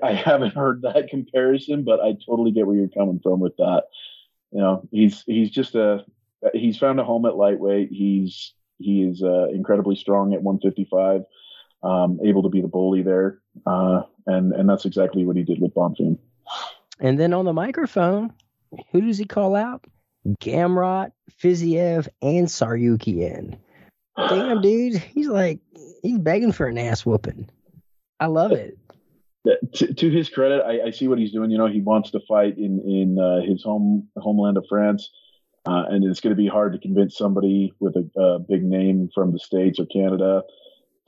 [0.03, 3.85] I, haven't heard that comparison, but I totally get where you're coming from with that.
[4.53, 6.05] You know, he's he's just a
[6.53, 7.91] he's found a home at lightweight.
[7.91, 11.23] He's he is uh, incredibly strong at 155,
[11.83, 15.61] um, able to be the bully there, uh, and and that's exactly what he did
[15.61, 16.19] with Bonfim.
[16.99, 18.33] And then on the microphone,
[18.93, 19.85] who does he call out?
[20.27, 23.59] Gamrot, Fiziev, and Tsarukyan
[24.29, 25.61] damn, dude, he's like
[26.03, 27.49] he's begging for an ass whooping.
[28.19, 28.79] I love it.
[29.75, 31.51] To, to his credit, I, I, see what he's doing.
[31.51, 35.09] You know, he wants to fight in in uh, his home homeland of France,
[35.67, 39.09] uh, and it's going to be hard to convince somebody with a, a, big name
[39.15, 40.43] from the states or Canada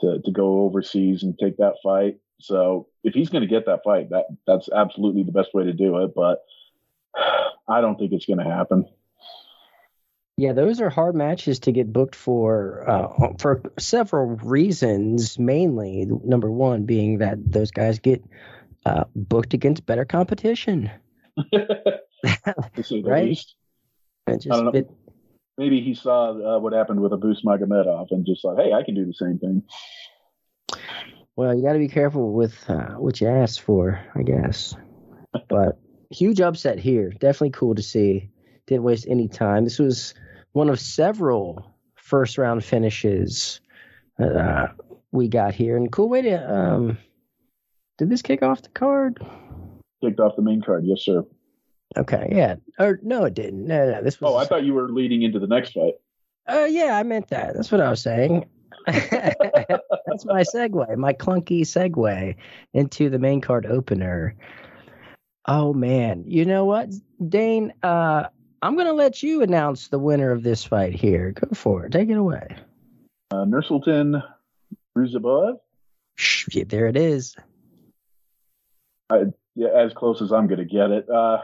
[0.01, 2.17] to to go overseas and take that fight.
[2.41, 5.75] So if he's going to get that fight, that that's absolutely the best way to
[5.75, 6.13] do it.
[6.15, 6.43] But
[7.69, 8.87] I don't think it's going to happen.
[10.43, 15.39] Yeah, those are hard matches to get booked for uh, for several reasons.
[15.39, 18.25] Mainly, number one being that those guys get
[18.85, 20.91] uh, booked against better competition.
[23.05, 23.39] right?
[24.41, 24.91] Just, it,
[25.59, 28.97] Maybe he saw uh, what happened with Abus Magomedov and just thought, "Hey, I can
[28.97, 29.63] do the same thing."
[31.37, 34.75] Well, you got to be careful with uh, what you ask for, I guess.
[35.49, 35.79] But
[36.11, 37.11] huge upset here.
[37.11, 38.29] Definitely cool to see.
[38.67, 39.63] Didn't waste any time.
[39.63, 40.15] This was
[40.53, 43.61] one of several first round finishes
[44.19, 44.69] that uh,
[45.13, 45.77] we got here.
[45.77, 46.99] And cool way to um,
[47.99, 49.25] did this kick off the card?
[50.03, 51.25] Kicked off the main card, yes, sir.
[51.97, 52.57] Okay, yeah.
[52.79, 53.67] Or no, it didn't.
[53.67, 54.33] No, no, this was.
[54.33, 55.95] Oh, I thought you were leading into the next fight.
[56.49, 57.55] Oh uh, yeah, I meant that.
[57.55, 58.47] That's what I was saying.
[58.87, 62.35] That's my segue, my clunky segue
[62.73, 64.35] into the main card opener.
[65.47, 66.91] Oh man, you know what,
[67.29, 67.73] Dayne?
[67.83, 68.25] Uh,
[68.63, 71.33] I'm going to let you announce the winner of this fight here.
[71.33, 71.93] Go for it.
[71.93, 72.47] Take it away.
[73.33, 74.23] Uh, Nursulton
[74.97, 75.59] Ruziboev.
[76.53, 77.35] Yeah, there it is.
[79.11, 79.25] I,
[79.57, 81.11] yeah, as close as I'm going to get it.
[81.11, 81.43] Uh,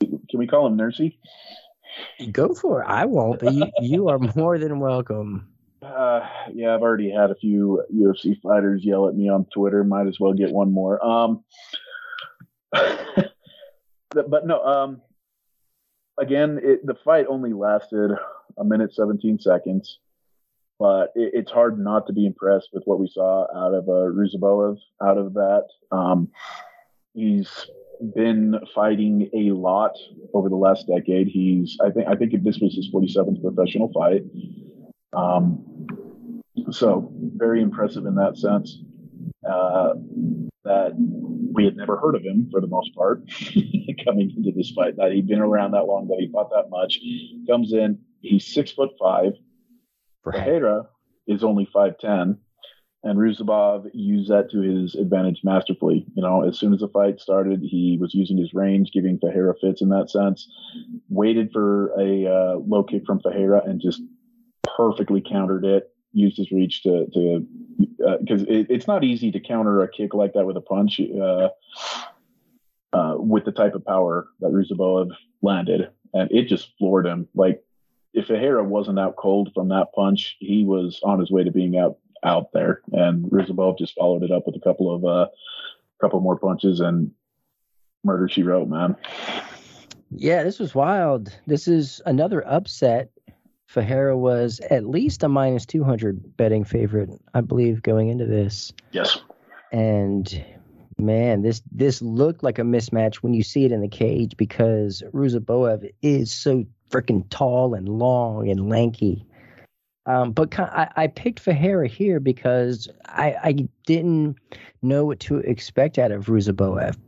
[0.00, 1.18] can we call him Nursey?
[2.30, 2.86] Go for it.
[2.86, 5.48] I won't, but you, you are more than welcome.
[5.82, 9.84] Uh, yeah, I've already had a few UFC fighters yell at me on Twitter.
[9.84, 11.04] Might as well get one more.
[11.04, 11.44] Um,
[12.72, 15.02] but no, um,
[16.18, 18.10] again, it, the fight only lasted
[18.58, 19.98] a minute 17 seconds.
[20.78, 24.08] but it, it's hard not to be impressed with what we saw out of uh,
[25.06, 25.66] out of that.
[25.90, 26.28] Um,
[27.14, 27.66] he's
[28.14, 29.92] been fighting a lot
[30.34, 31.28] over the last decade.
[31.28, 34.24] He's I think I think this was his 47th professional fight.
[35.12, 35.64] Um,
[36.70, 38.78] so very impressive in that sense.
[39.48, 39.94] Uh,
[40.64, 40.92] that
[41.52, 43.22] we had never heard of him for the most part
[44.04, 44.96] coming into this fight.
[44.96, 46.98] That he'd been around that long, that he fought that much.
[47.48, 49.32] Comes in, he's six foot five.
[50.22, 50.88] Ferreira
[51.26, 52.38] is only five ten,
[53.02, 56.06] and Ruziboev used that to his advantage masterfully.
[56.14, 59.54] You know, as soon as the fight started, he was using his range, giving Ferreira
[59.60, 60.48] fits in that sense.
[61.08, 64.00] Waited for a uh, low kick from Ferreira and just
[64.76, 65.91] perfectly countered it.
[66.12, 67.46] Used his reach to to
[68.20, 71.00] because uh, it, it's not easy to counter a kick like that with a punch
[71.00, 71.48] uh,
[72.92, 77.28] uh, with the type of power that Ruziboev landed, and it just floored him.
[77.34, 77.64] Like
[78.12, 81.78] if Ferreira wasn't out cold from that punch, he was on his way to being
[81.78, 85.28] out out there, and Ruziboev just followed it up with a couple of uh,
[86.00, 87.12] couple more punches and
[88.04, 88.96] murder she wrote, man.
[90.10, 91.34] Yeah, this was wild.
[91.46, 93.11] This is another upset
[93.72, 98.70] Ferreira was at least a minus 200 betting favorite, I believe, going into this.
[98.90, 99.16] Yes.
[99.72, 100.44] And
[100.98, 105.02] man, this this looked like a mismatch when you see it in the cage because
[105.14, 109.24] Ruziboev is so freaking tall and long and lanky.
[110.04, 114.36] Um, but I, I picked Ferreira here because I, I didn't
[114.82, 116.98] know what to expect out of Ruziboev.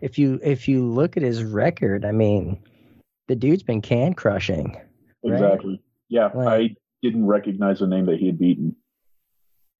[0.00, 2.58] If you if you look at his record, I mean,
[3.28, 4.80] the dude's been can crushing.
[5.22, 5.82] Exactly.
[6.08, 8.76] Yeah, like, I didn't recognize the name that he had beaten.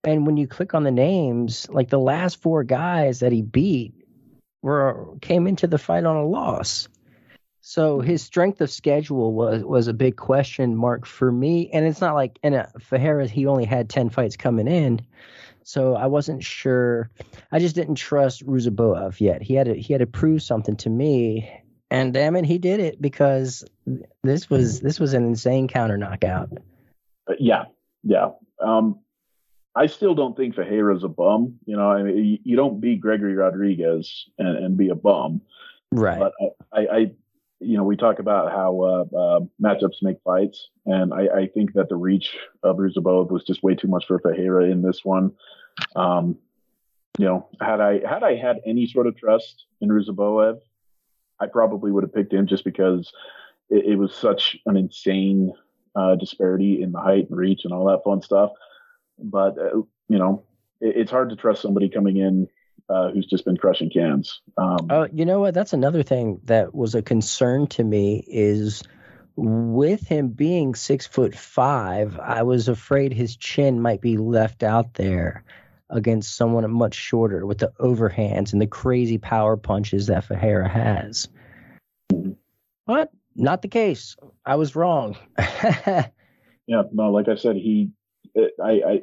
[0.03, 3.93] And when you click on the names, like the last four guys that he beat
[4.61, 6.87] were came into the fight on a loss.
[7.61, 11.69] So his strength of schedule was was a big question mark for me.
[11.71, 15.01] And it's not like in a Ferreira he only had ten fights coming in,
[15.63, 17.09] so I wasn't sure.
[17.51, 19.41] I just didn't trust Ruziboev yet.
[19.41, 21.51] He had to he had to prove something to me,
[21.89, 23.63] and damn it, he did it because
[24.23, 26.49] this was this was an insane counter knockout.
[27.27, 27.65] Uh, yeah,
[28.03, 28.29] yeah.
[28.61, 28.99] Um,
[29.75, 31.59] I still don't think Ferreira's a bum.
[31.65, 35.41] You know, I mean, you, you don't beat Gregory Rodrigues and, and, be a bum,
[35.91, 36.19] right?
[36.19, 36.33] But
[36.73, 37.11] I, I, I
[37.59, 41.73] you know, we talk about how uh, uh, matchups make fights, and I, I, think
[41.73, 45.31] that the reach of Ruziboev was just way too much for Ferreira in this one.
[45.95, 46.37] Um,
[47.17, 50.59] you know, had I had I had any sort of trust in Ruziboev,
[51.39, 53.11] I probably would have picked him just because
[53.69, 55.53] it, it was such an insane
[55.95, 58.51] uh, disparity in the height and reach and all that fun stuff.
[59.17, 60.43] But uh, you know,
[60.79, 62.47] it, it's hard to trust somebody coming in
[62.89, 64.41] uh, who's just been crushing cans.
[64.57, 65.53] Um, oh, you know what?
[65.53, 68.83] That's another thing that was a concern to me is
[69.35, 74.95] with him being six foot five, I was afraid his chin might be left out
[74.95, 75.43] there
[75.89, 81.27] against someone much shorter with the overhands and the crazy power punches that Ferreira has.
[82.85, 84.15] But not the case.
[84.45, 85.17] I was wrong.
[85.37, 86.03] yeah,
[86.91, 87.91] no, like I said, he,
[88.35, 89.01] I, I,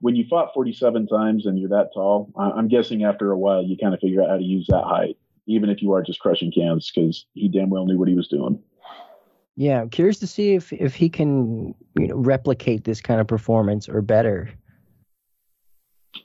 [0.00, 3.76] when you fought 47 times and you're that tall, I'm guessing after a while you
[3.76, 6.52] kind of figure out how to use that height, even if you are just crushing
[6.52, 8.62] cans, because he damn well knew what he was doing.
[9.56, 13.26] Yeah, I'm curious to see if if he can you know replicate this kind of
[13.26, 14.48] performance or better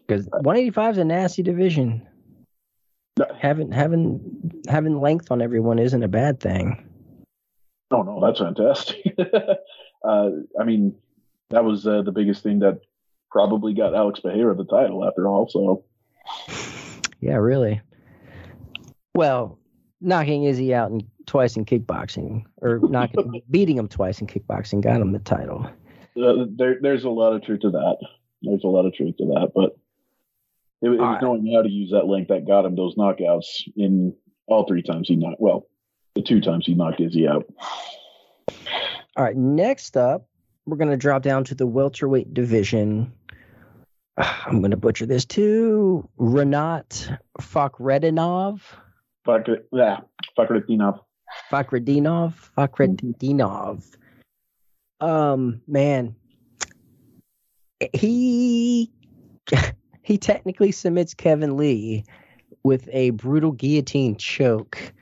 [0.08, 2.08] because 185 is a nasty division.
[3.40, 6.90] Having having having length on everyone isn't a bad thing.
[7.92, 9.16] No, no, that's fantastic.
[10.04, 10.30] uh,
[10.60, 10.96] I mean,
[11.52, 12.80] that was uh, the biggest thing that
[13.30, 15.48] probably got Alex Pereira the title after all.
[15.48, 15.84] So,
[17.20, 17.82] yeah, really.
[19.14, 19.60] Well,
[20.02, 25.02] knocking Izzy out in, twice in kickboxing, or knocking, beating him twice in kickboxing, got
[25.02, 25.68] him the title.
[26.16, 27.98] Uh, there, there's a lot of truth to that.
[28.42, 29.78] There's a lot of truth to that, but
[30.84, 34.14] it, it was knowing how to use that length that got him those knockouts in
[34.48, 35.40] all three times he knocked.
[35.40, 35.66] Well,
[36.14, 37.46] the two times he knocked Izzy out.
[39.16, 39.36] All right.
[39.36, 40.28] Next up,
[40.66, 43.14] we're going to drop down to the welterweight division.
[44.18, 46.08] I'm going to butcher this too.
[46.20, 48.60] Renat Fakhretdinov.
[49.26, 50.02] Fakr, yeah,
[50.38, 51.00] Fakhretdinov.
[51.50, 52.34] Fakhretdinov.
[52.58, 53.96] Fakhretdinov.
[55.00, 56.16] Um, man,
[57.94, 58.92] he
[60.04, 62.04] he technically submits Kevin Lee
[62.62, 64.94] with a brutal guillotine choke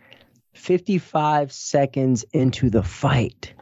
[0.53, 3.53] 55 seconds into the fight.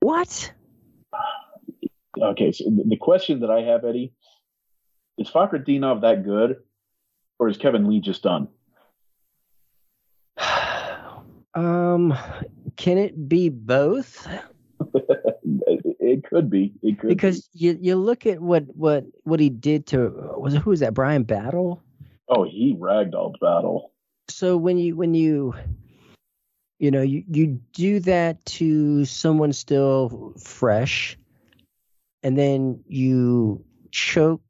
[0.00, 0.52] What?
[2.20, 4.12] Okay, so the question that I have, Eddie,
[5.18, 6.56] is Fakhretdinov that good,
[7.38, 8.48] or is Kevin Lee just done?
[11.54, 12.16] um,
[12.76, 14.26] can it be both?
[16.00, 16.72] it could be.
[16.82, 17.66] It could because be.
[17.66, 20.94] you you look at what what what he did to was it, who was that
[20.94, 21.82] Bryan Battle?
[22.28, 23.92] Oh, he ragdolled Battle.
[24.28, 25.54] So when you when you
[26.78, 31.18] you know you you do that to someone still fresh,
[32.22, 34.40] and then you choke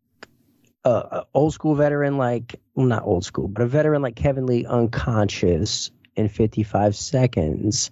[0.84, 4.46] a, a old school veteran like well not old school but a veteran like Kevin
[4.46, 7.90] Lee unconscious in 55 seconds.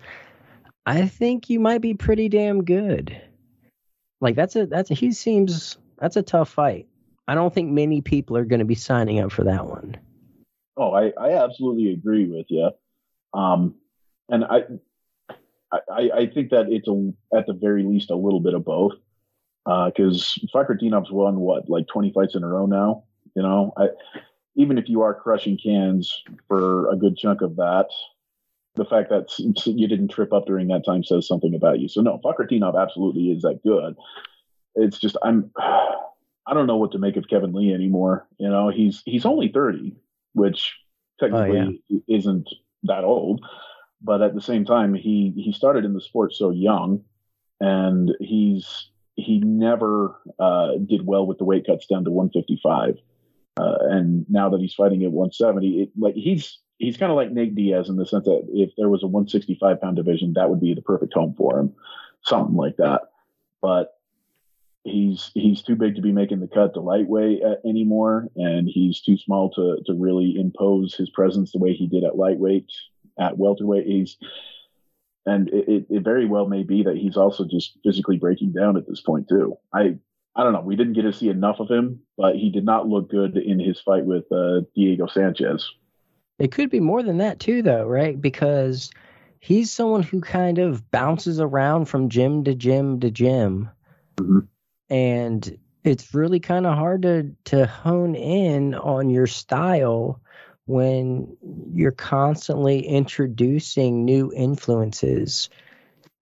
[0.87, 3.21] I think you might be pretty damn good.
[4.21, 6.87] Like that's a that's a he seems that's a tough fight.
[7.29, 9.97] I don't think many people are going to be signing up for that one.
[10.79, 12.71] Oh, I, I absolutely agree with you.
[13.35, 13.75] Um,
[14.31, 14.63] and I,
[15.71, 18.93] I, I think that it's a, at the very least a little bit of both.
[19.67, 23.05] Because uh, Fakhretdinov's won what, like 20 fights in a row now.
[23.35, 23.89] You know, I,
[24.55, 27.89] even if you are crushing cans for a good chunk of that,
[28.79, 29.29] the fact that
[29.67, 31.89] you didn't trip up during that time says something about you.
[31.89, 33.97] So no, Fakhretdinov absolutely is that good.
[34.75, 38.27] It's just I'm I don't know what to make of Kevin Lee anymore.
[38.39, 39.97] You know, he's he's only 30,
[40.33, 40.75] which
[41.21, 42.17] technically oh, yeah.
[42.17, 42.49] isn't
[42.85, 43.45] that old,
[44.01, 47.05] but at the same time he he started in the sport so young
[47.61, 52.99] and he's he never uh, did well with the weight cuts down to 155.
[53.57, 57.33] Uh, and now that he's fighting at 170, it, like he's he's kind of like
[57.33, 60.61] Nate Diaz in the sense that if there was a 165 pound division, that would
[60.61, 61.75] be the perfect home for him,
[62.23, 63.03] something like that.
[63.61, 63.99] But
[64.85, 69.01] he's he's too big to be making the cut to lightweight uh, anymore, and he's
[69.01, 72.71] too small to to really impose his presence the way he did at lightweight
[73.19, 73.87] at welterweight.
[73.87, 74.17] He's
[75.27, 78.87] and it, it very well may be that he's also just physically breaking down at
[78.87, 79.59] this point too.
[79.75, 79.99] I
[80.37, 80.61] I don't know.
[80.61, 83.59] We didn't get to see enough of him, but he did not look good in
[83.59, 85.69] his fight with uh, Diego Sanchez.
[86.39, 88.21] It could be more than that too, though, right?
[88.21, 88.91] Because
[89.41, 93.71] he's someone who kind of bounces around from gym to gym to gym,
[94.17, 94.41] mm-hmm.
[94.89, 100.21] and it's really kind of hard to to hone in on your style
[100.67, 101.37] when
[101.73, 105.49] you're constantly introducing new influences.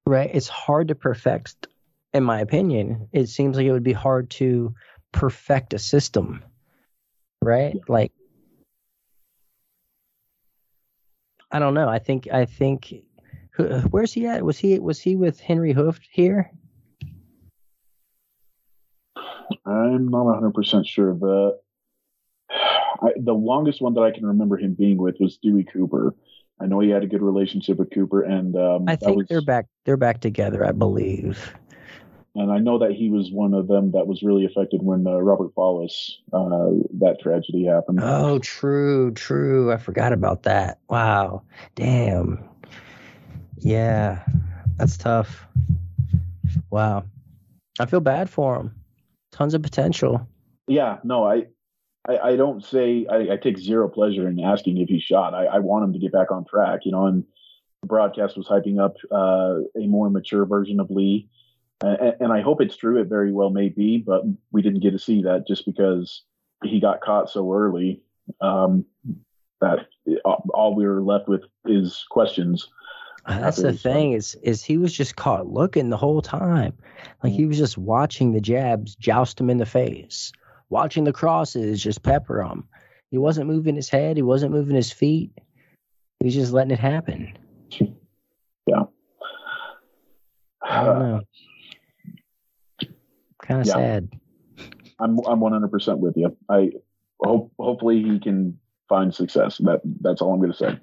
[0.07, 0.31] Right?
[0.33, 1.67] It's hard to perfect,
[2.15, 3.09] in my opinion.
[3.13, 4.73] It seems like it would be hard to
[5.11, 6.45] perfect a system,
[7.43, 7.77] right?
[7.89, 8.13] Like
[11.51, 11.89] I don't know.
[11.89, 12.95] I think I think
[13.91, 14.43] where's he at?
[14.43, 16.51] Was he was he with Henry Hooft here?
[19.65, 21.59] I'm not 100 percent sure of that.
[22.51, 26.15] I, the longest one that I can remember him being with was Dewey Cooper.
[26.61, 29.43] I know he had a good relationship with Cooper, and um, I think was, they're
[29.43, 29.67] back.
[29.85, 31.55] They're back together, I believe.
[32.37, 35.17] And I know that he was one of them that was really affected when uh,
[35.17, 38.01] Robert Follis uh, that tragedy happened.
[38.03, 39.73] Oh, true, true.
[39.73, 40.79] I forgot about that.
[40.91, 41.45] Wow,
[41.77, 42.47] damn.
[43.57, 44.23] Yeah,
[44.77, 45.47] that's tough.
[46.69, 47.05] Wow,
[47.81, 48.75] I feel bad for him.
[49.33, 50.29] Tons of potential.
[50.69, 51.47] Yeah, no, I,
[52.07, 55.33] I, I don't say I, I, take zero pleasure in asking if he's shot.
[55.33, 57.07] I, I, want him to get back on track, you know.
[57.07, 57.25] And
[57.81, 61.29] the broadcast was hyping up uh, a more mature version of Lee
[61.83, 63.01] and, and I hope it's true.
[63.01, 64.23] It very well may be, but
[64.53, 66.23] we didn't get to see that just because
[66.65, 68.03] he got caught so early.
[68.41, 68.85] Um,
[69.61, 69.87] that
[70.25, 72.69] all we were left with is questions.
[73.27, 76.75] That's the thing is is he was just caught looking the whole time,
[77.23, 80.33] like he was just watching the jabs joust him in the face,
[80.69, 82.69] watching the crosses just pepper him.
[83.11, 84.17] He wasn't moving his head.
[84.17, 85.33] He wasn't moving his feet.
[86.21, 87.37] He was just letting it happen.
[88.69, 88.83] Yeah.
[90.61, 91.21] I don't know.
[93.47, 93.75] Kind of yeah.
[93.75, 94.09] sad.
[94.99, 96.37] I'm I'm 100% with you.
[96.49, 96.71] I
[97.23, 99.59] hope hopefully he can find success.
[99.59, 100.79] That that's all I'm going to say.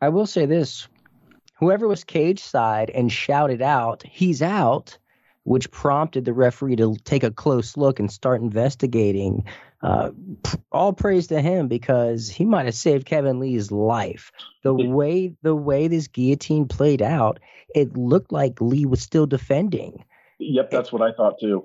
[0.00, 0.88] I will say this:
[1.58, 4.98] whoever was cage side and shouted out, "He's out,"
[5.44, 9.44] which prompted the referee to take a close look and start investigating.
[9.82, 10.10] Uh,
[10.72, 14.32] all praise to him because he might have saved Kevin Lee's life.
[14.64, 17.38] The way the way this guillotine played out,
[17.74, 20.04] it looked like Lee was still defending.
[20.38, 21.64] Yep, that's what I thought too.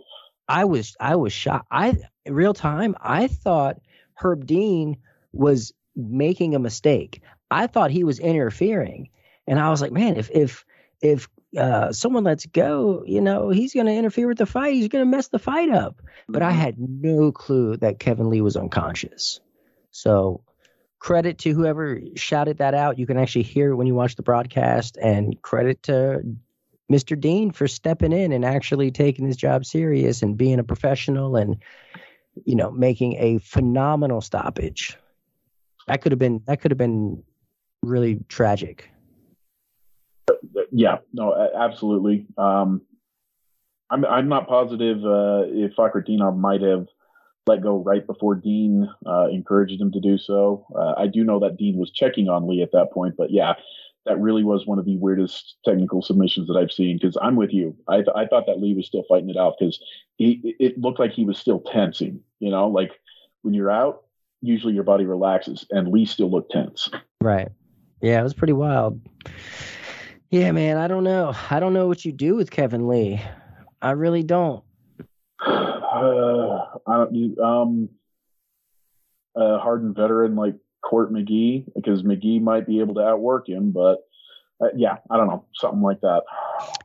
[0.52, 1.68] I was I was shocked.
[1.72, 1.98] I
[2.28, 2.96] real time.
[3.00, 3.80] I thought
[4.16, 4.98] Herb Dean
[5.32, 7.22] was making a mistake.
[7.50, 9.10] I thought he was interfering,
[9.48, 10.66] and I was like, man, if if
[11.02, 14.74] if uh, someone lets go, you know, he's going to interfere with the fight.
[14.74, 16.02] He's going to mess the fight up.
[16.28, 16.60] But I mm-hmm.
[16.60, 19.40] had no clue that Kevin Lee was unconscious.
[19.92, 20.44] So
[21.00, 23.00] credit to whoever shouted that out.
[23.00, 26.22] You can actually hear it when you watch the broadcast, and credit to
[26.92, 27.20] Mr.
[27.20, 31.58] Dean for stepping in and actually taking his job serious and being a professional and
[32.46, 34.98] you know making a phenomenal stoppage.
[35.88, 37.24] That could have been that could have been
[37.82, 38.90] really tragic.
[40.72, 42.28] Yeah, no, absolutely.
[42.38, 42.82] Um,
[43.90, 46.88] I'm I'm not positive uh, if Fakhretdinov might have
[47.48, 50.66] let go right before Dean uh, encouraged him to do so.
[50.76, 53.54] Uh, I do know that Dean was checking on Lee at that point, but yeah,
[54.06, 56.98] that really was one of the weirdest technical submissions that I've seen.
[57.00, 59.56] Because I'm with you, I th- I thought that Lee was still fighting it out
[59.60, 59.80] because
[60.18, 62.22] he it looked like he was still tensing.
[62.40, 62.92] You know, like
[63.42, 64.04] when you're out,
[64.42, 66.90] usually your body relaxes, and Lee still looked tense.
[67.22, 67.50] Right.
[68.02, 69.00] Yeah, it was pretty wild.
[70.32, 71.36] Yeah, man, I don't know.
[71.50, 73.22] I don't know what you do with Kevin Lee.
[73.82, 74.64] I really don't.
[75.92, 77.90] Uh, I don't, um,
[79.36, 84.00] a hardened veteran like Court McGee, because McGee might be able to outwork him, but
[84.62, 86.24] uh, yeah, I don't know, something like that.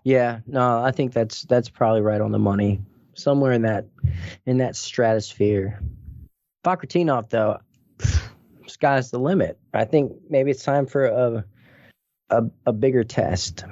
[0.05, 2.81] Yeah, no, I think that's that's probably right on the money.
[3.15, 3.87] Somewhere in that
[4.45, 5.81] in that stratosphere.
[6.65, 7.59] Fakhretdinov, though,
[8.67, 9.59] sky's the limit.
[9.73, 11.45] I think maybe it's time for a
[12.31, 13.65] a, a bigger test.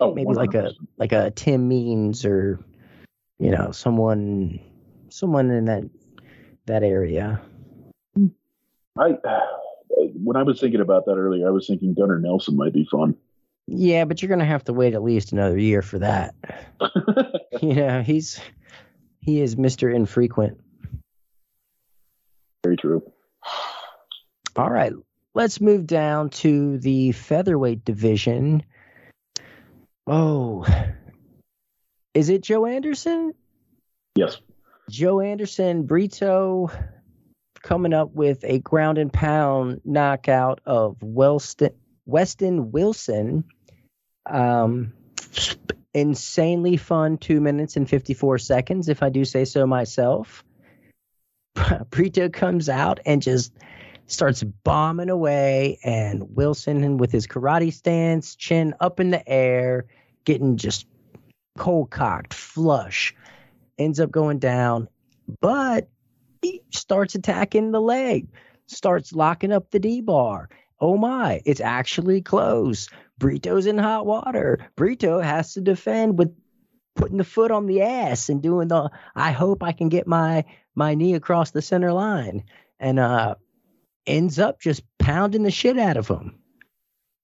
[0.00, 2.60] Oh, maybe like a like a Tim Means or
[3.38, 4.60] you know someone
[5.08, 5.84] someone in that
[6.66, 7.40] that area.
[8.98, 9.18] I
[9.96, 13.16] when I was thinking about that earlier, I was thinking Gunnar Nelson might be fun.
[13.66, 16.34] Yeah, but you're gonna have to wait at least another year for that.
[17.62, 18.40] you know, he's
[19.20, 19.94] he is Mr.
[19.94, 20.58] Infrequent.
[22.64, 23.02] Very true.
[24.56, 24.92] All right,
[25.34, 28.64] let's move down to the featherweight division.
[30.06, 30.66] Oh,
[32.14, 33.32] is it Joanderson?
[34.16, 34.40] Yes.
[34.90, 36.70] Joanderson, Brito
[37.62, 41.74] coming up with a ground and pound knockout of Westin,
[42.08, 43.44] Westin Wilson.
[44.26, 44.92] Um,
[45.94, 50.44] insanely fun two minutes and 54 seconds, if I do say so myself.
[51.90, 53.52] Brito comes out and just
[54.06, 59.86] starts bombing away, and Wilson, with his karate stance, chin up in the air,
[60.24, 60.86] getting just
[61.56, 63.14] cold cocked, flush,
[63.78, 64.88] ends up going down,
[65.40, 65.88] but
[66.42, 68.28] he starts attacking the leg,
[68.66, 70.48] starts locking up the D bar.
[70.80, 72.88] Oh my, it's actually close.
[73.18, 74.68] Brito's in hot water.
[74.76, 76.34] Brito has to defend with
[76.94, 80.44] putting the foot on the ass and doing the I hope I can get my
[80.74, 82.44] my knee across the center line.
[82.78, 83.34] And uh
[84.06, 86.38] ends up just pounding the shit out of him.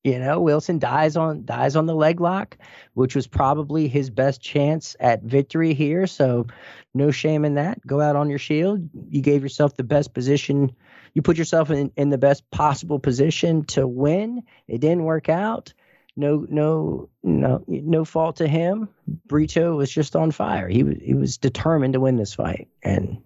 [0.04, 2.58] You know, Wilson dies on dies on the leg lock,
[2.92, 6.06] which was probably his best chance at victory here.
[6.06, 6.46] So
[6.92, 7.84] no shame in that.
[7.86, 8.86] Go out on your shield.
[9.08, 10.76] You gave yourself the best position.
[11.14, 14.42] You put yourself in, in the best possible position to win.
[14.68, 15.72] It didn't work out.
[16.16, 18.90] No, no, no, no fault to him.
[19.26, 20.68] Brito was just on fire.
[20.68, 23.22] He was he was determined to win this fight, and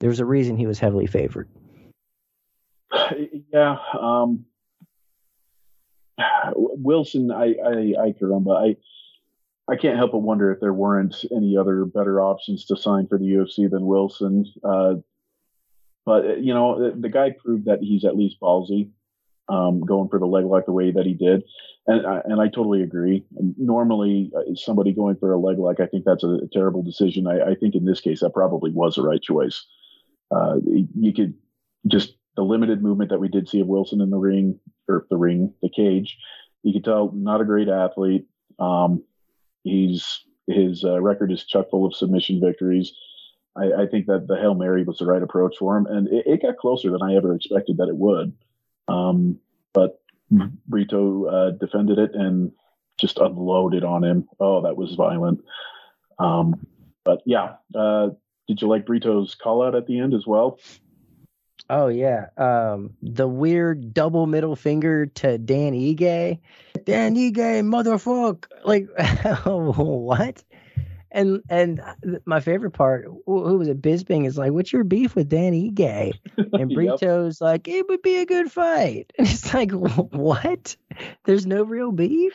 [0.00, 1.48] there was a reason he was heavily favored.
[3.52, 3.76] Yeah.
[4.00, 4.46] Um,
[6.54, 8.76] Wilson, I, I, I caramba, I,
[9.72, 13.18] I can't help but wonder if there weren't any other better options to sign for
[13.18, 14.44] the UFC than Wilson.
[14.62, 14.94] Uh,
[16.04, 18.90] but you know, the, the guy proved that he's at least ballsy,
[19.48, 21.44] um, going for the leg lock the way that he did,
[21.86, 23.24] and I, and I totally agree.
[23.56, 27.26] Normally, uh, somebody going for a leg lock, I think that's a, terrible decision.
[27.26, 29.64] I, I think in this case, that probably was the right choice.
[30.30, 31.34] Uh, you could
[31.86, 34.58] just the limited movement that we did see of Wilson in the ring
[34.88, 36.18] or the ring, the cage.
[36.62, 38.26] You could tell not a great athlete.
[38.58, 39.04] Um,
[39.64, 42.92] he's his uh, record is chock full of submission victories.
[43.56, 46.26] I, I, think that the hail mary was the right approach for him, and it,
[46.26, 48.32] it got closer than I ever expected that it would.
[48.88, 49.38] Um,
[49.72, 50.00] but
[50.66, 52.52] Brito uh, defended it and
[52.98, 54.28] just unloaded on him.
[54.40, 55.44] Oh, that was violent.
[56.18, 56.66] Um,
[57.04, 58.10] but yeah, uh,
[58.48, 60.58] did you like Brito's call out at the end as well?
[61.74, 66.38] Oh yeah, um, the weird double middle finger to Dan Ige.
[66.84, 68.44] Dan Ige, motherfucker!
[68.62, 68.88] Like
[69.46, 70.44] what?
[71.10, 71.80] And and
[72.26, 73.80] my favorite part, who was it?
[73.80, 77.46] Bisping is like, "What's your beef with Dan Ige?" And Brito's yep.
[77.46, 80.76] like, "It would be a good fight." And it's like, what?
[81.24, 82.34] There's no real beef.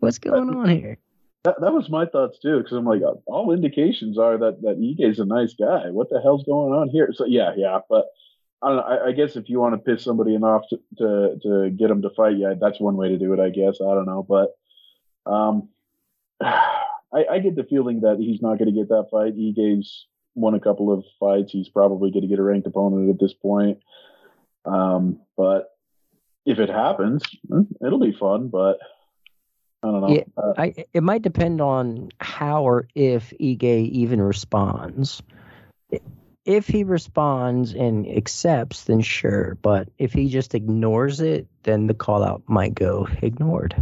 [0.00, 0.98] What's going on here?
[1.44, 5.20] That, that was my thoughts too, because I'm like, all indications are that that Ige's
[5.20, 5.88] a nice guy.
[5.88, 7.08] What the hell's going on here?
[7.14, 8.08] So yeah, yeah, but.
[8.64, 8.82] I don't know.
[8.82, 12.02] I, I, guess if you want to piss somebody off to, to, to get them
[12.02, 13.40] to fight, yeah, that's one way to do it.
[13.40, 14.56] I guess I don't know, but
[15.30, 15.68] um,
[16.40, 19.36] I, I get the feeling that he's not going to get that fight.
[19.36, 21.52] Ige's won a couple of fights.
[21.52, 23.78] He's probably going to get a ranked opponent at this point.
[24.64, 25.70] Um, but
[26.46, 27.22] if it happens,
[27.84, 28.48] it'll be fun.
[28.48, 28.78] But
[29.82, 30.14] I don't know.
[30.14, 35.22] Yeah, uh, I, it might depend on how or if Ige even responds.
[36.44, 39.56] If he responds and accepts, then sure.
[39.62, 43.74] But if he just ignores it, then the call out might go ignored.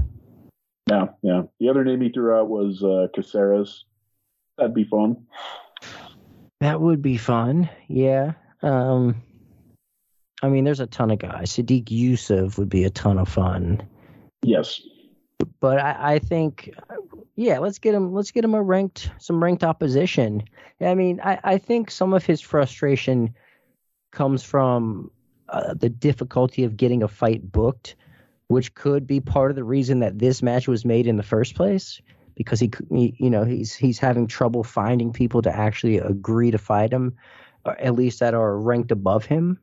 [0.88, 1.42] Yeah, yeah.
[1.58, 3.84] The other name he threw out was uh, Caceres.
[4.58, 5.26] That'd be fun.
[6.60, 7.68] That would be fun.
[7.88, 8.34] Yeah.
[8.62, 9.22] Um,
[10.42, 11.50] I mean, there's a ton of guys.
[11.50, 13.82] Sodiq Yusuff would be a ton of fun.
[14.42, 14.80] Yes.
[15.60, 16.72] But I, I think,
[17.34, 18.12] yeah, let's get him.
[18.12, 20.42] Let's get him a ranked, some ranked opposition.
[20.80, 23.34] I mean, I, I think some of his frustration
[24.10, 25.10] comes from
[25.48, 27.96] uh, the difficulty of getting a fight booked,
[28.48, 31.54] which could be part of the reason that this match was made in the first
[31.54, 32.00] place.
[32.34, 36.58] Because he, he you know, he's he's having trouble finding people to actually agree to
[36.58, 37.14] fight him,
[37.64, 39.58] or at least that are ranked above him.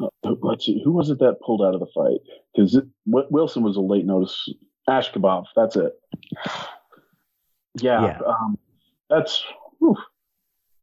[0.00, 0.08] Uh,
[0.40, 2.18] let's see, who was it that pulled out of the fight?
[2.54, 4.48] Because Wilson was a late notice.
[4.88, 5.92] Ashkabov, that's it.
[7.80, 8.18] Yeah, yeah.
[8.26, 8.58] Um,
[9.08, 9.42] that's
[9.78, 9.96] whew,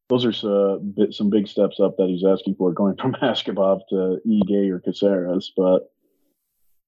[0.10, 4.20] those are some, some big steps up that he's asking for, going from Ashkabov to
[4.28, 5.52] Ige or Caceres.
[5.56, 5.92] But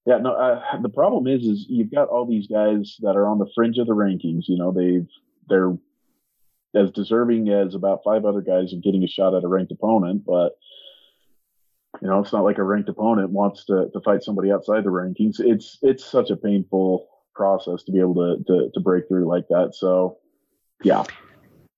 [0.04, 3.38] yeah, no, uh, the problem is, is you've got all these guys that are on
[3.38, 4.48] the fringe of the rankings.
[4.48, 5.06] You know, they've
[5.48, 5.76] they're
[6.74, 10.24] as deserving as about five other guys of getting a shot at a ranked opponent,
[10.26, 10.56] but
[12.02, 14.90] you know, it's not like a ranked opponent wants to, to fight somebody outside the
[14.90, 15.38] rankings.
[15.38, 19.46] It's it's such a painful process to be able to, to to break through like
[19.50, 19.76] that.
[19.76, 20.18] So,
[20.82, 21.04] yeah.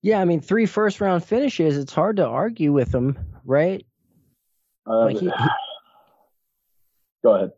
[0.00, 1.76] Yeah, I mean, three first round finishes.
[1.76, 3.84] It's hard to argue with them, right?
[4.86, 5.32] Uh, like he, he,
[7.22, 7.52] go ahead.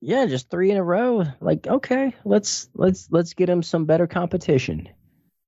[0.00, 1.24] Yeah, just three in a row.
[1.40, 4.88] Like, okay, let's let's let's get him some better competition.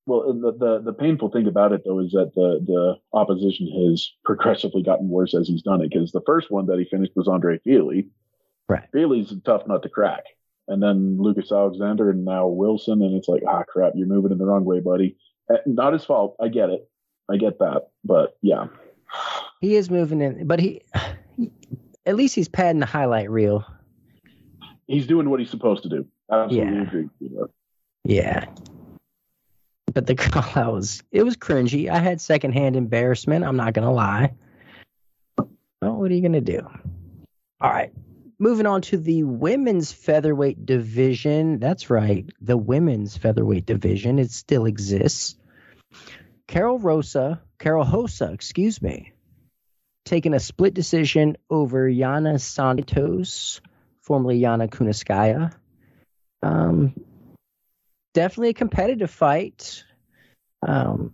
[0.06, 4.10] Well, the, the, the painful thing about it though is that the the opposition has
[4.24, 5.90] progressively gotten worse as he's done it.
[5.90, 8.08] Because the first one that he finished was Andre Fili.
[8.68, 8.84] Right.
[8.92, 10.24] Fili's a tough nut to crack.
[10.68, 14.38] And then Lucas Alexander and now Wilson, and it's like, ah, crap, you're moving in
[14.38, 15.16] the wrong way, buddy.
[15.50, 16.36] Eh, not his fault.
[16.40, 16.88] I get it.
[17.30, 17.88] I get that.
[18.02, 18.66] But yeah.
[19.60, 20.82] He is moving in, but he,
[22.06, 23.64] at least he's padding the highlight reel.
[24.86, 26.06] He's doing what he's supposed to do.
[26.30, 26.82] Absolutely yeah.
[26.82, 27.08] agree.
[28.04, 28.44] Yeah.
[29.94, 31.88] But the call out was it was cringy.
[31.88, 33.44] I had secondhand embarrassment.
[33.44, 34.34] I'm not gonna lie.
[35.38, 36.68] Well, what are you gonna do?
[37.60, 37.92] All right.
[38.38, 41.60] Moving on to the women's featherweight division.
[41.60, 44.18] That's right, the women's featherweight division.
[44.18, 45.36] It still exists.
[46.48, 49.12] Carol Rosa, Carol Rosa, excuse me,
[50.04, 53.60] taking a split decision over Yana Santos,
[54.02, 55.54] formerly Yana Kunitskaya.
[56.42, 56.92] Um,
[58.14, 59.84] definitely a competitive fight.
[60.66, 61.12] Um,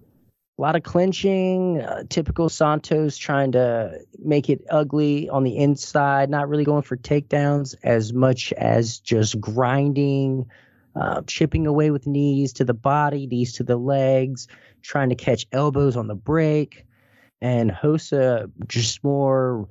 [0.59, 6.29] a lot of clinching, uh, typical Santos trying to make it ugly on the inside,
[6.29, 10.47] not really going for takedowns as much as just grinding,
[10.95, 14.49] uh, chipping away with knees to the body, knees to the legs,
[14.83, 16.85] trying to catch elbows on the break.
[17.41, 19.67] And Rosa just more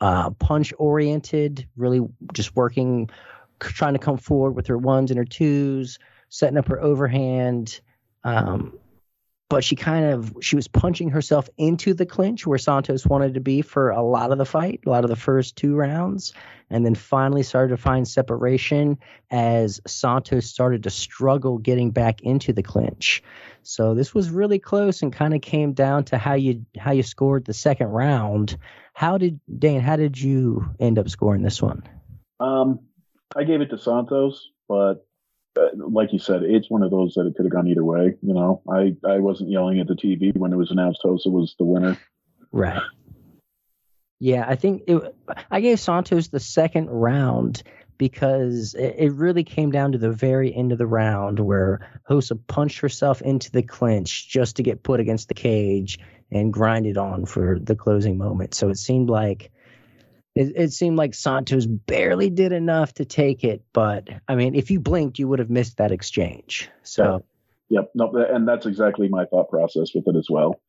[0.00, 2.00] uh, punch oriented, really
[2.32, 3.08] just working,
[3.60, 7.80] trying to come forward with her ones and her twos, setting up her overhand.
[8.24, 8.78] Um,
[9.48, 13.40] but she kind of she was punching herself into the clinch where Santos wanted to
[13.40, 16.32] be for a lot of the fight, a lot of the first two rounds,
[16.68, 18.98] and then finally started to find separation
[19.30, 23.22] as Santos started to struggle getting back into the clinch.
[23.62, 27.04] So this was really close and kind of came down to how you how you
[27.04, 28.58] scored the second round.
[28.94, 29.80] How did Dayne?
[29.80, 31.84] How did you end up scoring this one?
[32.40, 32.80] Um,
[33.36, 35.06] I gave it to Santos, but
[35.56, 38.14] Uh, like you said, it's one of those that it could have gone either way.
[38.22, 41.54] You know, I, I wasn't yelling at the TV when it was announced Rosa was
[41.58, 41.98] the winner.
[42.52, 42.82] Right.
[44.18, 45.14] Yeah, I think it,
[45.50, 47.62] I gave Santos the second round
[47.98, 52.80] because it, really came down to the very end of the round where Rosa punched
[52.80, 55.98] herself into the clinch just to get put against the cage
[56.30, 58.54] and grinded on for the closing moment.
[58.54, 59.50] So it seemed like
[60.36, 64.70] it, it, seemed like Santos barely did enough to take it, but I mean, if
[64.70, 66.68] you blinked, you would have missed that exchange.
[66.82, 67.24] So,
[67.70, 70.60] yep, no, and that's exactly my thought process with it as well.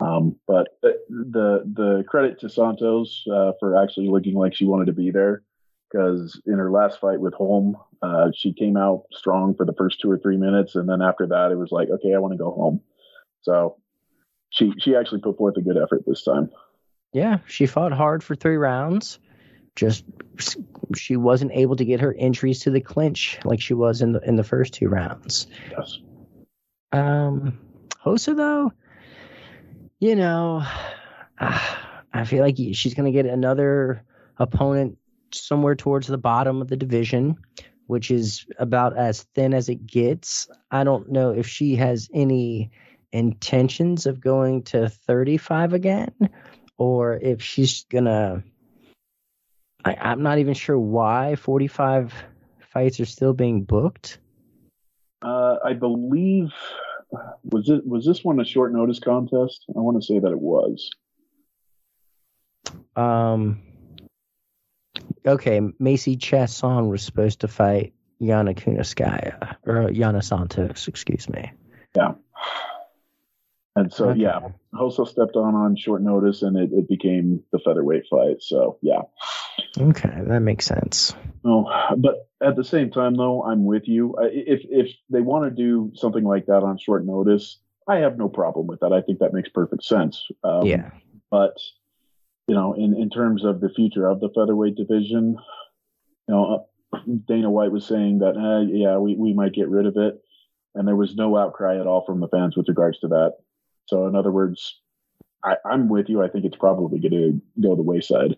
[0.00, 4.86] Um, but uh, the the credit to Santos uh, for actually looking like she wanted
[4.86, 5.42] to be there,
[5.88, 10.00] because in her last fight with Holm, uh, she came out strong for the first
[10.00, 12.38] two or three minutes, and then after that, it was like, okay, I want to
[12.38, 12.80] go home.
[13.42, 13.76] So
[14.50, 16.50] she she actually put forth a good effort this time.
[17.12, 19.18] Yeah, she fought hard for three rounds.
[19.76, 20.04] Just
[20.96, 24.20] she wasn't able to get her entries to the clinch like she was in the
[24.20, 25.46] in the first two rounds.
[25.70, 25.98] Yes.
[26.92, 27.58] Um,
[28.04, 28.72] Rosa though,
[29.98, 30.62] you know,
[31.38, 34.04] I feel like she's going to get another
[34.38, 34.98] opponent
[35.32, 37.36] somewhere towards the bottom of the division,
[37.86, 40.48] which is about as thin as it gets.
[40.70, 42.70] I don't know if she has any
[43.12, 46.12] intentions of going to 35 again
[46.78, 48.42] or if she's gonna
[49.84, 52.12] I, I'm not even sure why 45
[52.72, 54.18] fights are still being booked.
[55.22, 56.52] Uh, I believe
[57.44, 59.64] Was it was this one a short notice contest?
[59.68, 60.90] I want to say that it was.
[62.96, 63.60] Um.
[65.26, 71.52] Okay, Macy Chiasson was supposed to fight Yana Kunitskaya or Yana Santos, excuse me.
[71.94, 72.12] Yeah.
[73.74, 74.20] And so Okay.
[74.20, 74.40] yeah,
[74.72, 78.42] Rosa stepped on on short notice, and it, it became the featherweight fight.
[78.42, 79.02] So yeah.
[79.78, 81.14] Okay, that makes sense.
[81.44, 84.14] No, but at the same time, though, I'm with you.
[84.20, 87.58] If if they want to do something like that on short notice,
[87.88, 88.92] I have no problem with that.
[88.92, 90.22] I think that makes perfect sense.
[90.44, 90.90] Um, yeah.
[91.30, 91.56] But
[92.46, 95.36] you know, in in terms of the future of the featherweight division,
[96.28, 96.66] you know,
[97.26, 100.20] Dana White was saying that, eh, yeah, we we might get rid of it,
[100.74, 103.32] and there was no outcry at all from the fans with regards to that.
[103.86, 104.80] So, in other words,
[105.44, 106.22] I, I'm with you.
[106.22, 108.36] I think it's probably going to go the wayside.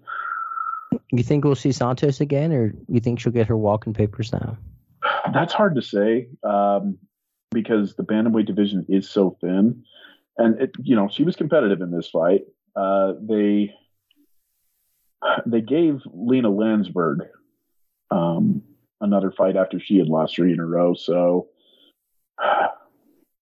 [1.10, 4.56] You think we'll see Santos again, or you think she'll get her walking papers now?
[5.32, 6.98] That's hard to say um,
[7.50, 9.84] because the bantamweight division is so thin,
[10.38, 12.42] and it, you know she was competitive in this fight.
[12.76, 13.74] Uh, they
[15.46, 17.20] they gave Lina Länsberg
[18.10, 18.62] um,
[19.00, 20.94] another fight after she had lost three in a row.
[20.94, 21.48] So,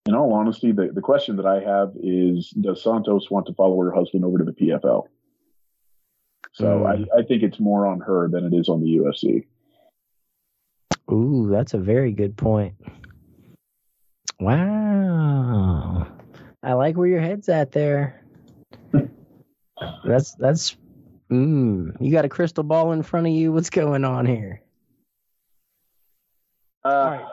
[0.07, 3.81] in all honesty, the, the question that I have is: Does Santos want to follow
[3.83, 5.07] her husband over to the PFL?
[6.53, 7.09] So Mm.
[7.15, 9.47] I, I think it's more on her than it is on the UFC.
[11.11, 12.75] Ooh, that's a very good point.
[14.39, 16.07] Wow.
[16.63, 18.25] I like where your head's at there.
[20.05, 20.77] That's that's
[21.31, 23.53] mm, you got a crystal ball in front of you.
[23.53, 24.63] What's going on here?
[26.85, 27.27] Uh, right.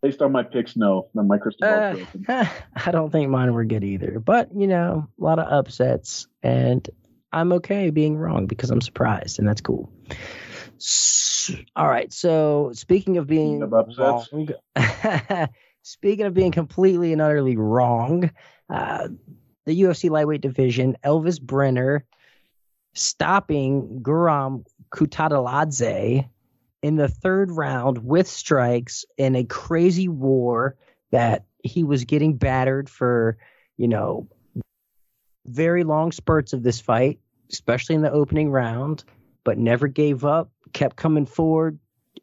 [0.00, 1.08] Based on my picks, no.
[1.14, 1.96] My crystal Uh.
[2.86, 4.20] I don't think mine were good either.
[4.20, 6.88] But, you know, a lot of upsets and
[7.32, 9.92] I'm okay being wrong because I'm surprised and that's cool.
[10.76, 12.12] S- All right.
[12.12, 14.32] So, speaking of being Speaking of upsets.
[14.32, 15.48] wrong,
[15.82, 18.30] speaking of being completely and utterly wrong,
[18.70, 19.08] uh,
[19.66, 22.02] the UFC lightweight division, Elves Brener
[22.94, 26.28] stopping Guram Kutateladze
[26.82, 30.76] in the third round with strikes in a crazy war
[31.10, 33.38] that he was getting battered for,
[33.76, 34.28] you know,
[35.46, 37.18] very long spurts of this fight,
[37.50, 39.02] especially in the opening round,
[39.44, 41.78] but never gave up, kept coming forward,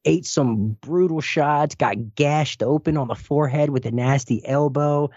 [0.05, 5.09] ate some brutal shots, got gashed open on the forehead with a nasty elbow.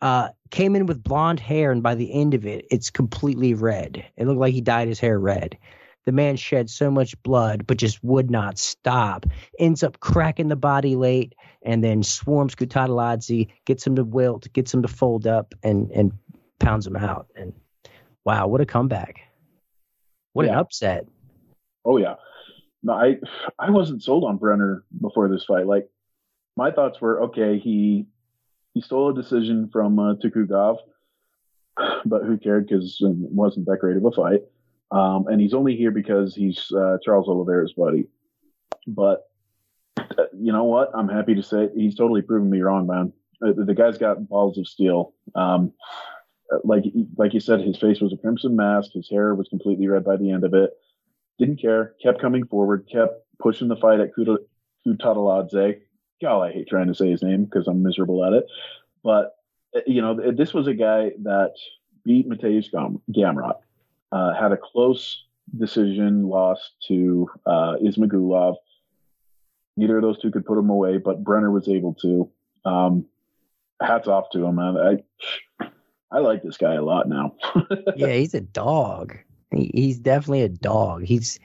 [0.00, 4.04] Uh, came in with blonde hair, and by the end of it, it's completely red.
[4.16, 5.58] It looked like he dyed his hair red.
[6.08, 9.26] The man shed so much blood, but just would not stop.
[9.58, 14.72] Ends up cracking the body late, and then swarms Kutateladze, gets him to wilt, gets
[14.72, 16.12] him to fold up, and and
[16.60, 17.26] pounds him out.
[17.36, 17.52] And
[18.24, 19.20] wow, what a comeback!
[20.32, 21.06] What an upset!
[21.84, 22.14] Oh yeah.
[22.82, 23.18] No, I
[23.58, 25.66] I wasn't sold on Brener before this fight.
[25.66, 25.90] Like
[26.56, 28.06] my thoughts were okay, he
[28.72, 30.78] he stole a decision from uh, Tukhugov,
[32.06, 34.40] but who cared because it wasn't that great of a fight.
[34.90, 38.06] Um, and he's only here because he's uh, Charles Oliveira's buddy.
[38.86, 39.28] But
[39.98, 40.90] uh, you know what?
[40.94, 43.12] I'm happy to say he's totally proven me wrong, man.
[43.42, 45.14] Uh, the guy's got balls of steel.
[45.34, 45.72] Um,
[46.52, 46.84] uh, like
[47.16, 48.92] like you said, his face was a crimson mask.
[48.94, 50.70] His hair was completely red by the end of it
[51.38, 54.44] didn't care, kept coming forward, kept pushing the fight at Kuta-
[54.86, 55.80] Kutateladze.
[56.20, 58.46] God, I hate trying to say his name because I'm miserable at it.
[59.04, 59.36] But,
[59.74, 61.52] uh, you know, this was a guy that
[62.04, 63.58] beat Mateusz Gam- Gamrot,
[64.12, 65.24] uh, had a close
[65.56, 68.56] decision loss to uh, Ismagulov.
[69.76, 72.30] Neither of those two could put him away, but Brener was able to.
[72.64, 73.06] Um,
[73.80, 74.76] hats off to him, man.
[74.76, 75.66] I,
[76.10, 77.34] I like this guy a lot now.
[77.96, 79.16] yeah, he's a dog.
[79.50, 81.04] He, he's definitely a dog.
[81.04, 81.38] He's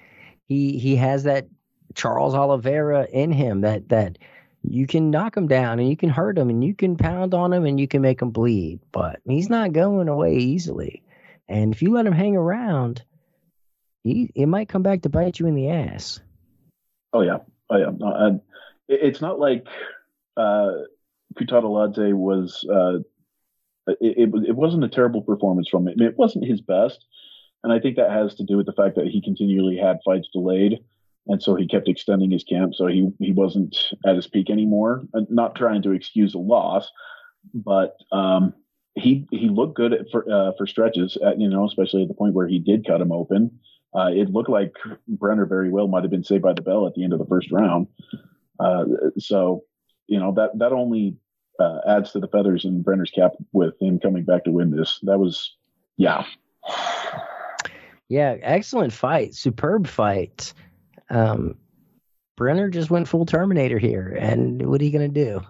[0.47, 1.47] he he has that
[1.95, 4.17] Charles Oliveira in him that that
[4.63, 7.51] you can knock him down and you can hurt him and you can pound on
[7.51, 11.02] him and you can make him bleed, but he's not going away easily.
[11.47, 13.03] And if you let him hang around,
[14.03, 16.19] he it might come back to bite you in the ass.
[17.11, 17.37] Oh yeah,
[17.69, 17.91] oh yeah.
[17.95, 18.41] No,
[18.87, 19.65] it's not like
[20.37, 20.71] uh,
[21.35, 22.65] Kutateladze was.
[22.69, 22.99] Uh,
[23.99, 26.01] it, it it wasn't a terrible performance from him.
[26.01, 27.05] It wasn't his best,
[27.63, 30.29] and I think that has to do with the fact that he continually had fights
[30.31, 30.79] delayed,
[31.27, 32.75] and so he kept extending his camp.
[32.75, 33.75] So he he wasn't
[34.05, 35.03] at his peak anymore.
[35.29, 36.89] Not trying to excuse a loss,
[37.53, 38.53] but um,
[38.95, 41.17] he he looked good at, for uh, for stretches.
[41.17, 43.59] At, you know, especially at the point where he did cut him open.
[43.95, 44.73] Uh, it looked like
[45.07, 47.27] Brener very well might have been saved by the bell at the end of the
[47.27, 47.87] first round.
[48.59, 48.85] Uh,
[49.19, 49.63] so,
[50.07, 51.15] you know that that only
[51.59, 54.99] uh, adds to the feathers in Brener's cap with him coming back to win this.
[55.03, 55.55] That was,
[55.97, 56.25] yeah,
[58.09, 60.53] Yeah, excellent fight, superb fight.
[61.09, 61.55] Um,
[62.37, 65.41] Brener just went full Terminator here, and what are you gonna do?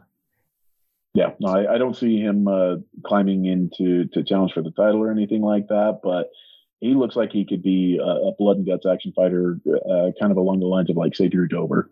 [1.14, 5.01] Yeah, no, I, I don't see him uh, climbing into to challenge for the title
[5.01, 5.99] or anything like that.
[6.01, 6.32] But
[6.80, 10.32] he looks like he could be a, a blood and guts action fighter, uh, kind
[10.32, 11.89] of along the lines of like say Drew Dober.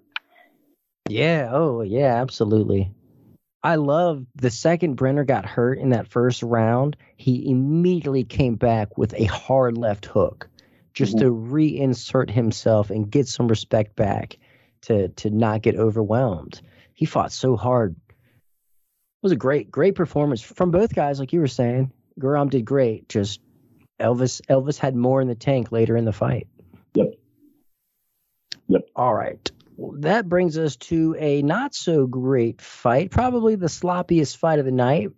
[1.07, 1.49] Yeah.
[1.51, 2.21] Oh, yeah.
[2.21, 2.91] Absolutely.
[3.63, 6.97] I love the second Brener got hurt in that first round.
[7.15, 10.49] He immediately came back with a hard left hook,
[10.93, 11.27] just mm-hmm.
[11.27, 14.37] to reinsert himself and get some respect back,
[14.83, 16.59] to to not get overwhelmed.
[16.95, 17.95] He fought so hard.
[19.21, 21.91] Was a great, great performance from both guys, like you were saying.
[22.19, 23.07] Guram did great.
[23.07, 23.39] Just
[23.99, 26.47] Elves, Elves had more in the tank later in the fight.
[26.95, 27.13] Yep.
[28.67, 28.81] Yep.
[28.95, 29.51] All right
[29.99, 34.71] that brings us to a not so great fight, probably the sloppiest fight of the
[34.71, 35.09] night.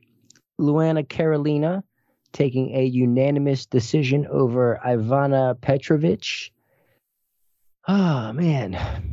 [0.60, 1.84] Luana Carolina
[2.32, 6.52] taking a unanimous decision over Ivana Petrovic.
[7.88, 9.13] Oh, ah, man.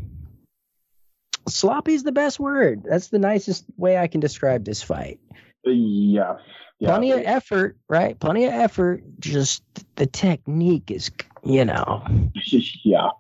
[1.50, 2.84] Sloppy is the best word.
[2.88, 5.20] That's the nicest way I can describe this fight.
[5.64, 6.36] Yeah.
[6.78, 6.88] yeah.
[6.88, 8.18] Plenty of effort, right?
[8.18, 9.02] Plenty of effort.
[9.18, 9.62] Just
[9.96, 11.10] the technique is,
[11.44, 12.04] you know.
[12.84, 13.10] yeah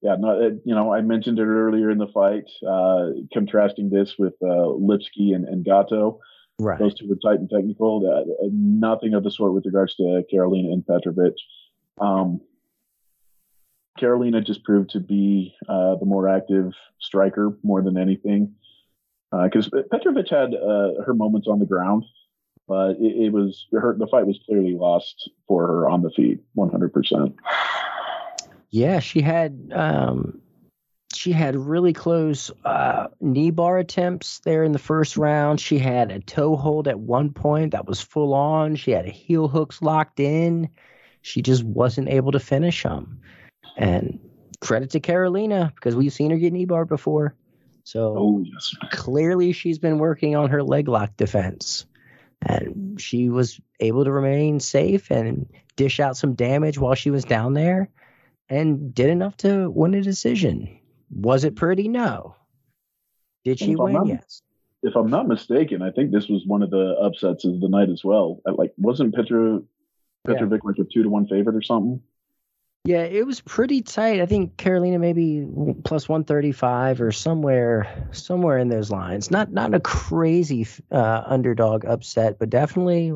[0.00, 4.14] yeah, no, it, you know, I mentioned it earlier in the fight, uh, contrasting this
[4.16, 6.20] with uh, Lipski and, and Gatto.
[6.60, 6.78] Right.
[6.78, 8.06] Those two were tight and technical.
[8.06, 11.34] Uh, nothing of the sort with regards to Carolina and Petrovic.
[12.00, 12.40] Um,
[13.98, 18.54] Carolina just proved to be uh, the more active striker more than anything.
[19.30, 22.04] Because uh, Petrovic had uh, her moments on the ground,
[22.66, 26.40] but it, it was her, the fight was clearly lost for her on the feet,
[26.56, 27.34] 100%.
[28.70, 30.40] Yeah, she had um,
[31.14, 35.60] she had really close uh, knee bar attempts there in the first round.
[35.60, 38.76] She had a toe hold at one point that was full on.
[38.76, 40.68] She had heel hooks locked in.
[41.22, 43.20] She just wasn't able to finish them.
[43.78, 44.18] And
[44.60, 47.34] credit to Carolina because we've seen her get knee bar before.
[47.84, 48.74] So oh, yes.
[48.90, 51.86] clearly she's been working on her leg lock defense.
[52.42, 57.24] And she was able to remain safe and dish out some damage while she was
[57.24, 57.88] down there
[58.48, 60.78] and did enough to win a decision.
[61.10, 61.88] Was it pretty?
[61.88, 62.36] No.
[63.44, 63.94] Did she win?
[63.94, 64.42] Not, yes.
[64.82, 67.88] If I'm not mistaken, I think this was one of the upsets of the night
[67.88, 68.40] as well.
[68.44, 69.60] Like, wasn't Petra
[70.26, 70.68] Petrovic yeah.
[70.68, 72.02] like a two to one favorite or something?
[72.88, 74.18] Yeah, it was pretty tight.
[74.22, 75.46] I think Carolina maybe
[75.84, 79.30] plus one thirty five or somewhere somewhere in those lines.
[79.30, 83.12] Not not a crazy uh, underdog upset, but definitely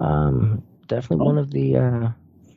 [0.00, 1.26] um, definitely oh.
[1.26, 2.08] one of the uh,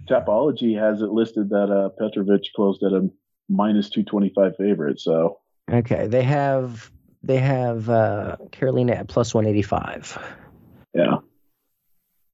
[0.09, 3.11] Tapology has it listed that uh, Petrovic closed at a
[3.47, 4.99] minus 225 favorite.
[4.99, 5.41] So
[5.71, 6.91] okay, they have
[7.21, 10.17] they have uh, Carolina at plus 185.
[10.95, 11.17] Yeah.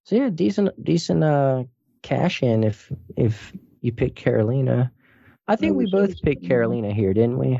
[0.05, 1.65] So yeah, decent decent uh,
[2.01, 3.51] cash in if if
[3.81, 4.91] you picked Carolina.
[5.47, 7.59] I think we both picked Carolina here, didn't we?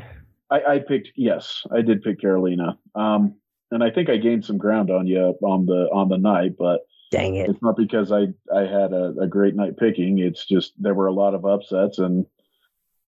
[0.50, 2.78] I, I picked yes, I did pick Carolina.
[2.94, 3.36] Um,
[3.70, 6.80] and I think I gained some ground on you on the on the night, but
[7.12, 7.50] Dang it!
[7.50, 10.18] It's not because I I had a, a great night picking.
[10.18, 12.24] It's just there were a lot of upsets, and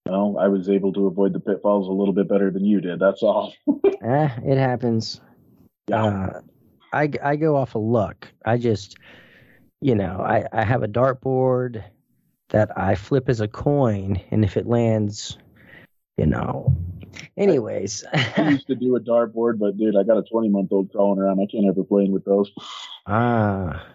[0.07, 2.99] well, I was able to avoid the pitfalls a little bit better than you did.
[2.99, 3.55] That's all.
[4.03, 5.21] eh, it happens.
[5.89, 6.05] Yeah.
[6.05, 6.41] Uh,
[6.93, 8.27] I I go off of luck.
[8.45, 8.97] I just,
[9.81, 11.85] you know, I I have a dartboard
[12.53, 15.39] that I flip as a coin, and if it lands,
[16.17, 16.77] you know.
[17.37, 20.93] Anyways, I used to do a dartboard, but dude, I got a 20 month old
[20.93, 21.41] crawling around.
[21.41, 22.53] I can't ever play with those.
[23.07, 23.87] Ah,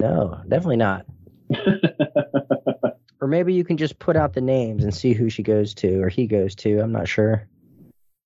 [0.00, 1.06] no, definitely not.
[3.20, 6.02] or maybe you can just put out the names and see who she goes to
[6.02, 6.80] or he goes to.
[6.80, 7.48] I'm not sure.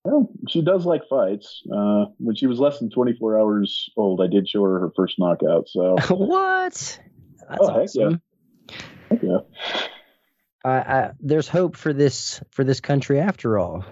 [0.03, 1.61] Well, she does like fights.
[1.71, 5.19] Uh, when she was less than 24 hours old, I did show her her first
[5.19, 5.67] knockout.
[5.69, 6.99] So what?
[7.49, 8.11] That's oh, awesome.
[8.11, 8.17] Heck yeah.
[9.11, 9.39] Yeah.
[10.63, 13.85] I, there's hope for this for this country after all.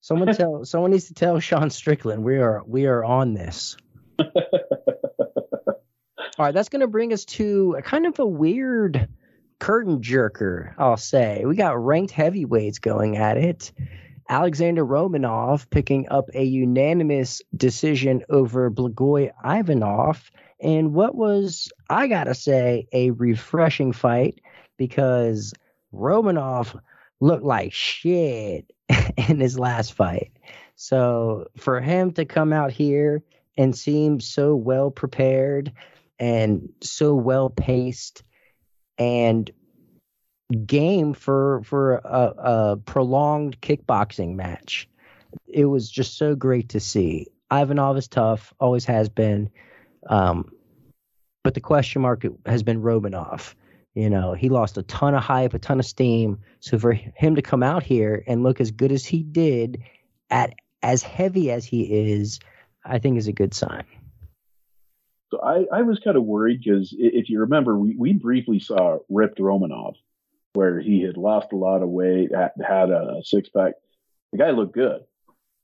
[0.00, 3.76] Someone tell someone needs to tell Sean Strickland we are we are on this.
[6.38, 9.08] All right, that's going to bring us to a kind of a weird
[9.58, 11.44] curtain jerker, I'll say.
[11.44, 13.70] We got ranked heavyweights going at it.
[14.28, 20.30] Alexander Romanov picking up a unanimous decision over Blagoy Ivanov.
[20.62, 24.40] And what was, I got to say, a refreshing fight
[24.78, 25.52] because
[25.92, 26.78] Romanov
[27.20, 28.70] looked like shit
[29.16, 30.32] in his last fight.
[30.76, 33.22] So for him to come out here
[33.58, 35.72] and seem so well prepared
[36.18, 38.22] and so well paced
[38.98, 39.50] and
[40.66, 44.88] game for for a, a, prolonged kickboxing match.
[45.46, 47.28] It was just so great to see.
[47.50, 49.50] Ivanov is tough, always has been,
[50.08, 50.50] um,
[51.42, 53.54] but the question mark has been Romanov.
[53.94, 56.38] You know, he lost a ton of hype, a ton of steam.
[56.60, 59.82] So for him to come out here and look as good as he did,
[60.30, 62.40] at as heavy as he is,
[62.84, 63.84] I think is a good sign.
[65.30, 68.98] So I, I was kind of worried because if you remember, we, we briefly saw
[69.08, 69.94] ripped Romanov
[70.54, 73.74] where he had lost a lot of weight, had a six pack.
[74.32, 75.02] The guy looked good,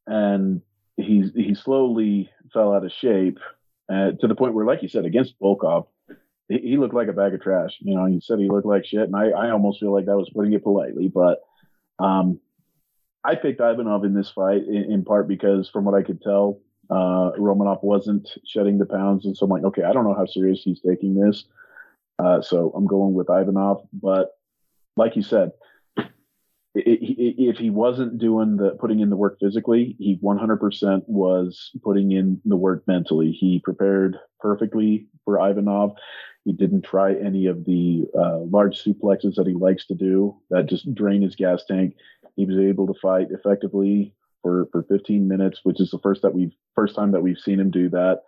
[0.06, 0.62] and
[0.96, 3.38] he he slowly fell out of shape
[3.88, 5.86] uh, to the point where, like you said, against Volkov,
[6.48, 7.76] he, looked like a bag of trash.
[7.80, 10.16] You know, he said he looked like shit, and I, I almost feel like that
[10.16, 11.08] was putting it politely.
[11.08, 11.40] But
[11.98, 12.40] um,
[13.22, 16.60] I picked Ivanov in this fight in, in part because, from what I could tell,
[16.90, 20.26] uh, Romanov wasn't shedding the pounds, and so I'm like, okay, I don't know how
[20.26, 21.44] serious he's taking this.
[22.18, 24.30] Uh, so I'm going with Ivanov, but
[24.96, 25.52] like you said,
[26.86, 32.40] if he wasn't doing the putting in the work physically, he 100% was putting in
[32.44, 33.32] the work mentally.
[33.32, 35.96] He prepared perfectly for Ivanov.
[36.44, 40.66] He didn't try any of the uh, large suplexes that he likes to do that
[40.66, 41.94] just drain his gas tank.
[42.36, 46.34] He was able to fight effectively for, for 15 minutes, which is the first that
[46.34, 48.22] we've first time that we've seen him do that,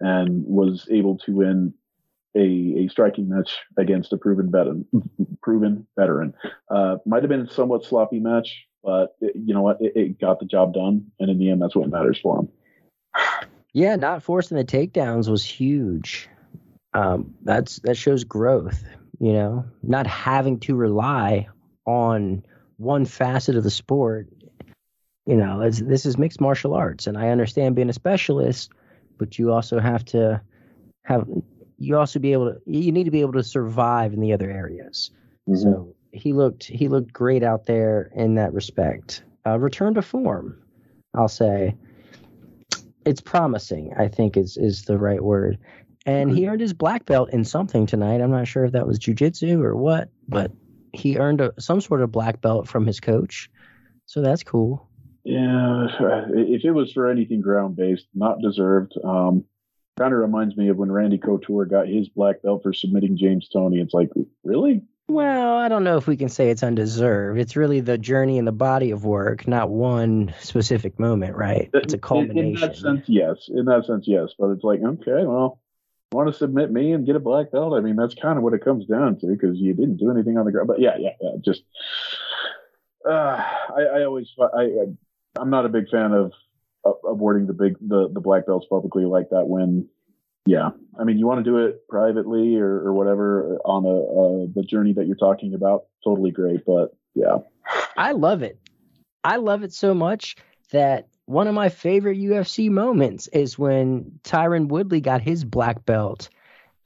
[0.00, 1.74] and was able to win
[2.36, 4.86] a, a striking match against a proven veteran.
[5.42, 6.34] Proven veteran
[6.70, 9.80] uh, might have been a somewhat sloppy match, but it, you know what?
[9.80, 12.48] It, it, got the job done, and in the end, that's what matters for him.
[13.76, 16.28] Yeah, not forcing the takedowns was huge.
[16.92, 18.84] Um, that's that shows growth.
[19.18, 21.48] You know, not having to rely
[21.84, 22.44] on
[22.76, 24.28] one facet of the sport.
[25.26, 28.70] You know, this is mixed martial arts, and I understand being a specialist,
[29.18, 30.40] but you also have to
[31.04, 31.26] have
[31.78, 34.50] you also be able to you need to be able to survive in the other
[34.50, 35.10] areas.
[35.48, 35.62] Mm-hmm.
[35.62, 39.22] So he looked he looked great out there in that respect.
[39.46, 40.58] Uh, return to form,
[41.14, 41.74] I'll say.
[43.04, 43.92] It's promising.
[43.98, 45.58] I think is is the right word.
[46.06, 48.20] And he earned his black belt in something tonight.
[48.20, 50.52] I'm not sure if that was jujitsu or what, but
[50.92, 53.50] he earned a, some sort of black belt from his coach.
[54.04, 54.86] So that's cool.
[55.24, 55.86] Yeah,
[56.30, 58.92] if it was for anything ground based, not deserved.
[59.02, 59.44] Um,
[59.96, 63.48] kind of reminds me of when Randy Couture got his black belt for submitting James
[63.48, 63.80] Toney.
[63.80, 64.10] It's like,
[64.42, 64.82] really?
[65.06, 67.38] Well, I don't know if we can say it's undeserved.
[67.38, 71.70] It's really the journey and the body of work, not one specific moment, right?
[71.74, 72.54] It's a culmination.
[72.54, 73.48] In that sense, yes.
[73.48, 74.30] In that sense, yes.
[74.38, 75.60] But it's like, okay, well,
[76.10, 77.74] want to submit me and get a black belt?
[77.74, 80.38] I mean, that's kind of what it comes down to because you didn't do anything
[80.38, 80.68] on the ground.
[80.68, 81.32] But yeah, yeah, yeah.
[81.44, 81.62] Just,
[83.06, 83.44] uh,
[83.76, 84.86] I, I always, I, I,
[85.36, 86.32] I'm not a big fan of
[87.04, 89.88] awarding the big the the black belts publicly like that when
[90.46, 90.70] yeah.
[90.98, 94.62] I mean you want to do it privately or, or whatever on a, a the
[94.62, 97.38] journey that you're talking about totally great but yeah.
[97.96, 98.58] I love it.
[99.22, 100.36] I love it so much
[100.70, 106.28] that one of my favorite ufc moments is when tyron woodley got his black belt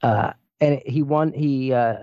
[0.01, 0.31] uh,
[0.61, 1.97] and he won he uh,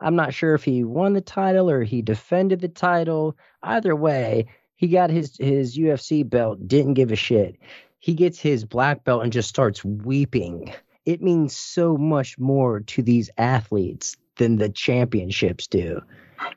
[0.00, 3.36] i'm not sure if he won the title or he defended the title.
[3.62, 4.46] Either way
[4.82, 7.56] he got his his UFC belt, didn't give a shit.
[8.00, 10.74] He gets his black belt and just starts weeping.
[11.06, 16.00] It means so much more to these athletes than the championships do.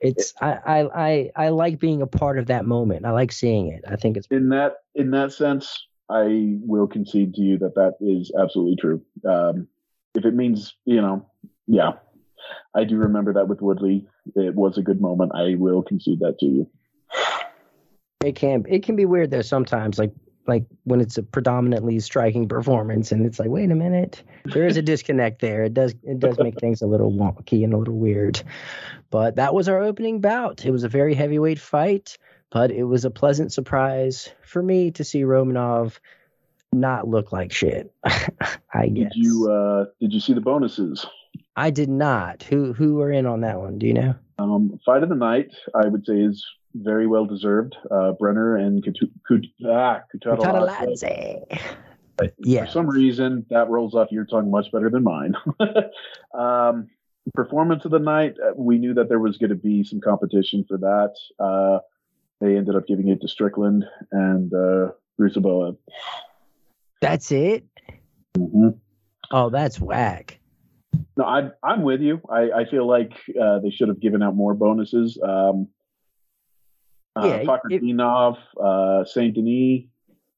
[0.02, 3.06] It's I, I I I like being a part of that moment.
[3.06, 3.84] I like seeing it.
[3.88, 5.86] I think it's in that in that sense.
[6.10, 9.04] I will concede to you that that is absolutely true.
[9.24, 9.68] Um,
[10.16, 11.30] if it means you know,
[11.68, 11.92] yeah,
[12.74, 14.08] I do remember that with Woodley.
[14.36, 15.34] It was a good moment.
[15.36, 16.70] I will concede that to you.
[18.26, 20.12] It can it can be weird though sometimes, like
[20.48, 24.78] like when it's a predominantly striking performance, and it's like, wait a minute, there is
[24.78, 25.64] a disconnect there.
[25.64, 28.42] It does it does make things a little wonky and a little weird.
[29.12, 30.66] But that was our opening bout.
[30.66, 32.18] It was a very heavyweight fight,
[32.50, 36.00] but it was a pleasant surprise for me to see Romanov
[36.74, 37.94] not look like shit.
[38.74, 39.14] I guess.
[39.14, 41.06] Did you uh, did you see the bonuses?
[41.56, 42.42] I did not.
[42.42, 43.78] Who who are in on that one?
[43.78, 44.16] Do you know?
[44.40, 46.46] Um, fight of the night, I would say, is
[46.76, 47.76] very well deserved.
[47.90, 50.02] Uh, Brener and Kut- ah,
[52.40, 52.66] Yeah.
[52.66, 55.36] For some reason, that rolls off your tongue much better than mine.
[56.34, 56.88] um,
[57.34, 60.66] performance of the night, uh, we knew that there was going to be some competition
[60.68, 61.14] for that.
[61.44, 61.80] Uh,
[62.42, 65.78] they ended up giving it to Strickland and uh, Ruziboev.
[67.02, 67.66] That's it.
[68.38, 68.70] Mm-hmm.
[69.32, 70.40] Oh, that's whack.
[71.18, 72.22] No, I, I'm with you.
[72.30, 75.18] I, I feel like uh, they should have given out more bonuses.
[75.24, 75.70] Um,
[77.16, 79.86] uh, yeah, Fakhretdinov, uh, Saint Denis,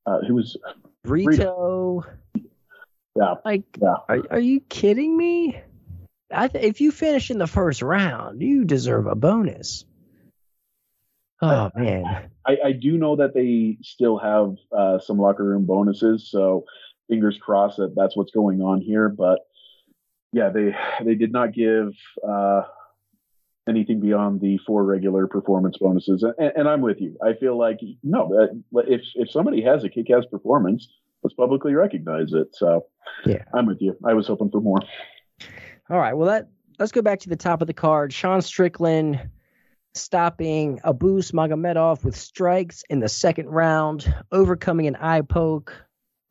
[0.05, 0.57] uh, who was
[1.03, 2.03] Brito.
[3.15, 3.95] Yeah, like, yeah.
[4.07, 5.59] Are, are you kidding me?
[6.31, 9.85] I th- if you finish in the first round, you deserve a bonus.
[11.41, 16.29] Oh man, I, I do know that they still have uh, some locker room bonuses,
[16.29, 16.65] so
[17.07, 19.07] fingers crossed that that's what's going on here.
[19.07, 19.39] But
[20.33, 21.93] yeah, they they did not give
[22.27, 22.63] uh,
[23.67, 26.23] anything beyond the four regular performance bonuses.
[26.23, 27.17] And, and, I'm with you.
[27.23, 30.87] I feel like no, if if somebody has a kick-ass performance,
[31.23, 32.49] let's publicly recognize it.
[32.53, 32.85] So
[33.25, 33.95] yeah, I'm with you.
[34.05, 34.79] I was hoping for more.
[35.89, 36.13] All right.
[36.13, 36.49] Well, that
[36.79, 38.13] let's go back to the top of the card.
[38.13, 39.29] Sean Strickland
[39.93, 45.73] stopping Abus Magomedov with strikes in the second round, overcoming an eye poke,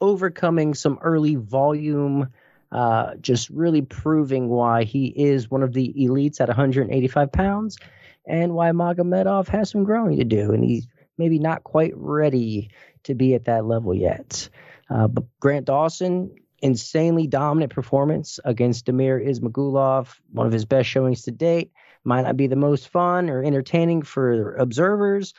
[0.00, 2.28] overcoming some early volume,
[2.76, 7.78] uh, just really proving why he is one of the elites at 185 pounds
[8.26, 10.52] and why Magomedov has some growing to do.
[10.52, 12.70] And he's maybe not quite ready
[13.04, 14.50] to be at that level yet.
[14.90, 21.22] Uh, but Grant Dawson, insanely dominant performance against Damir Ismagulov, one of his best showings
[21.22, 21.72] to date.
[22.04, 25.32] Might not be the most fun or entertaining for observers,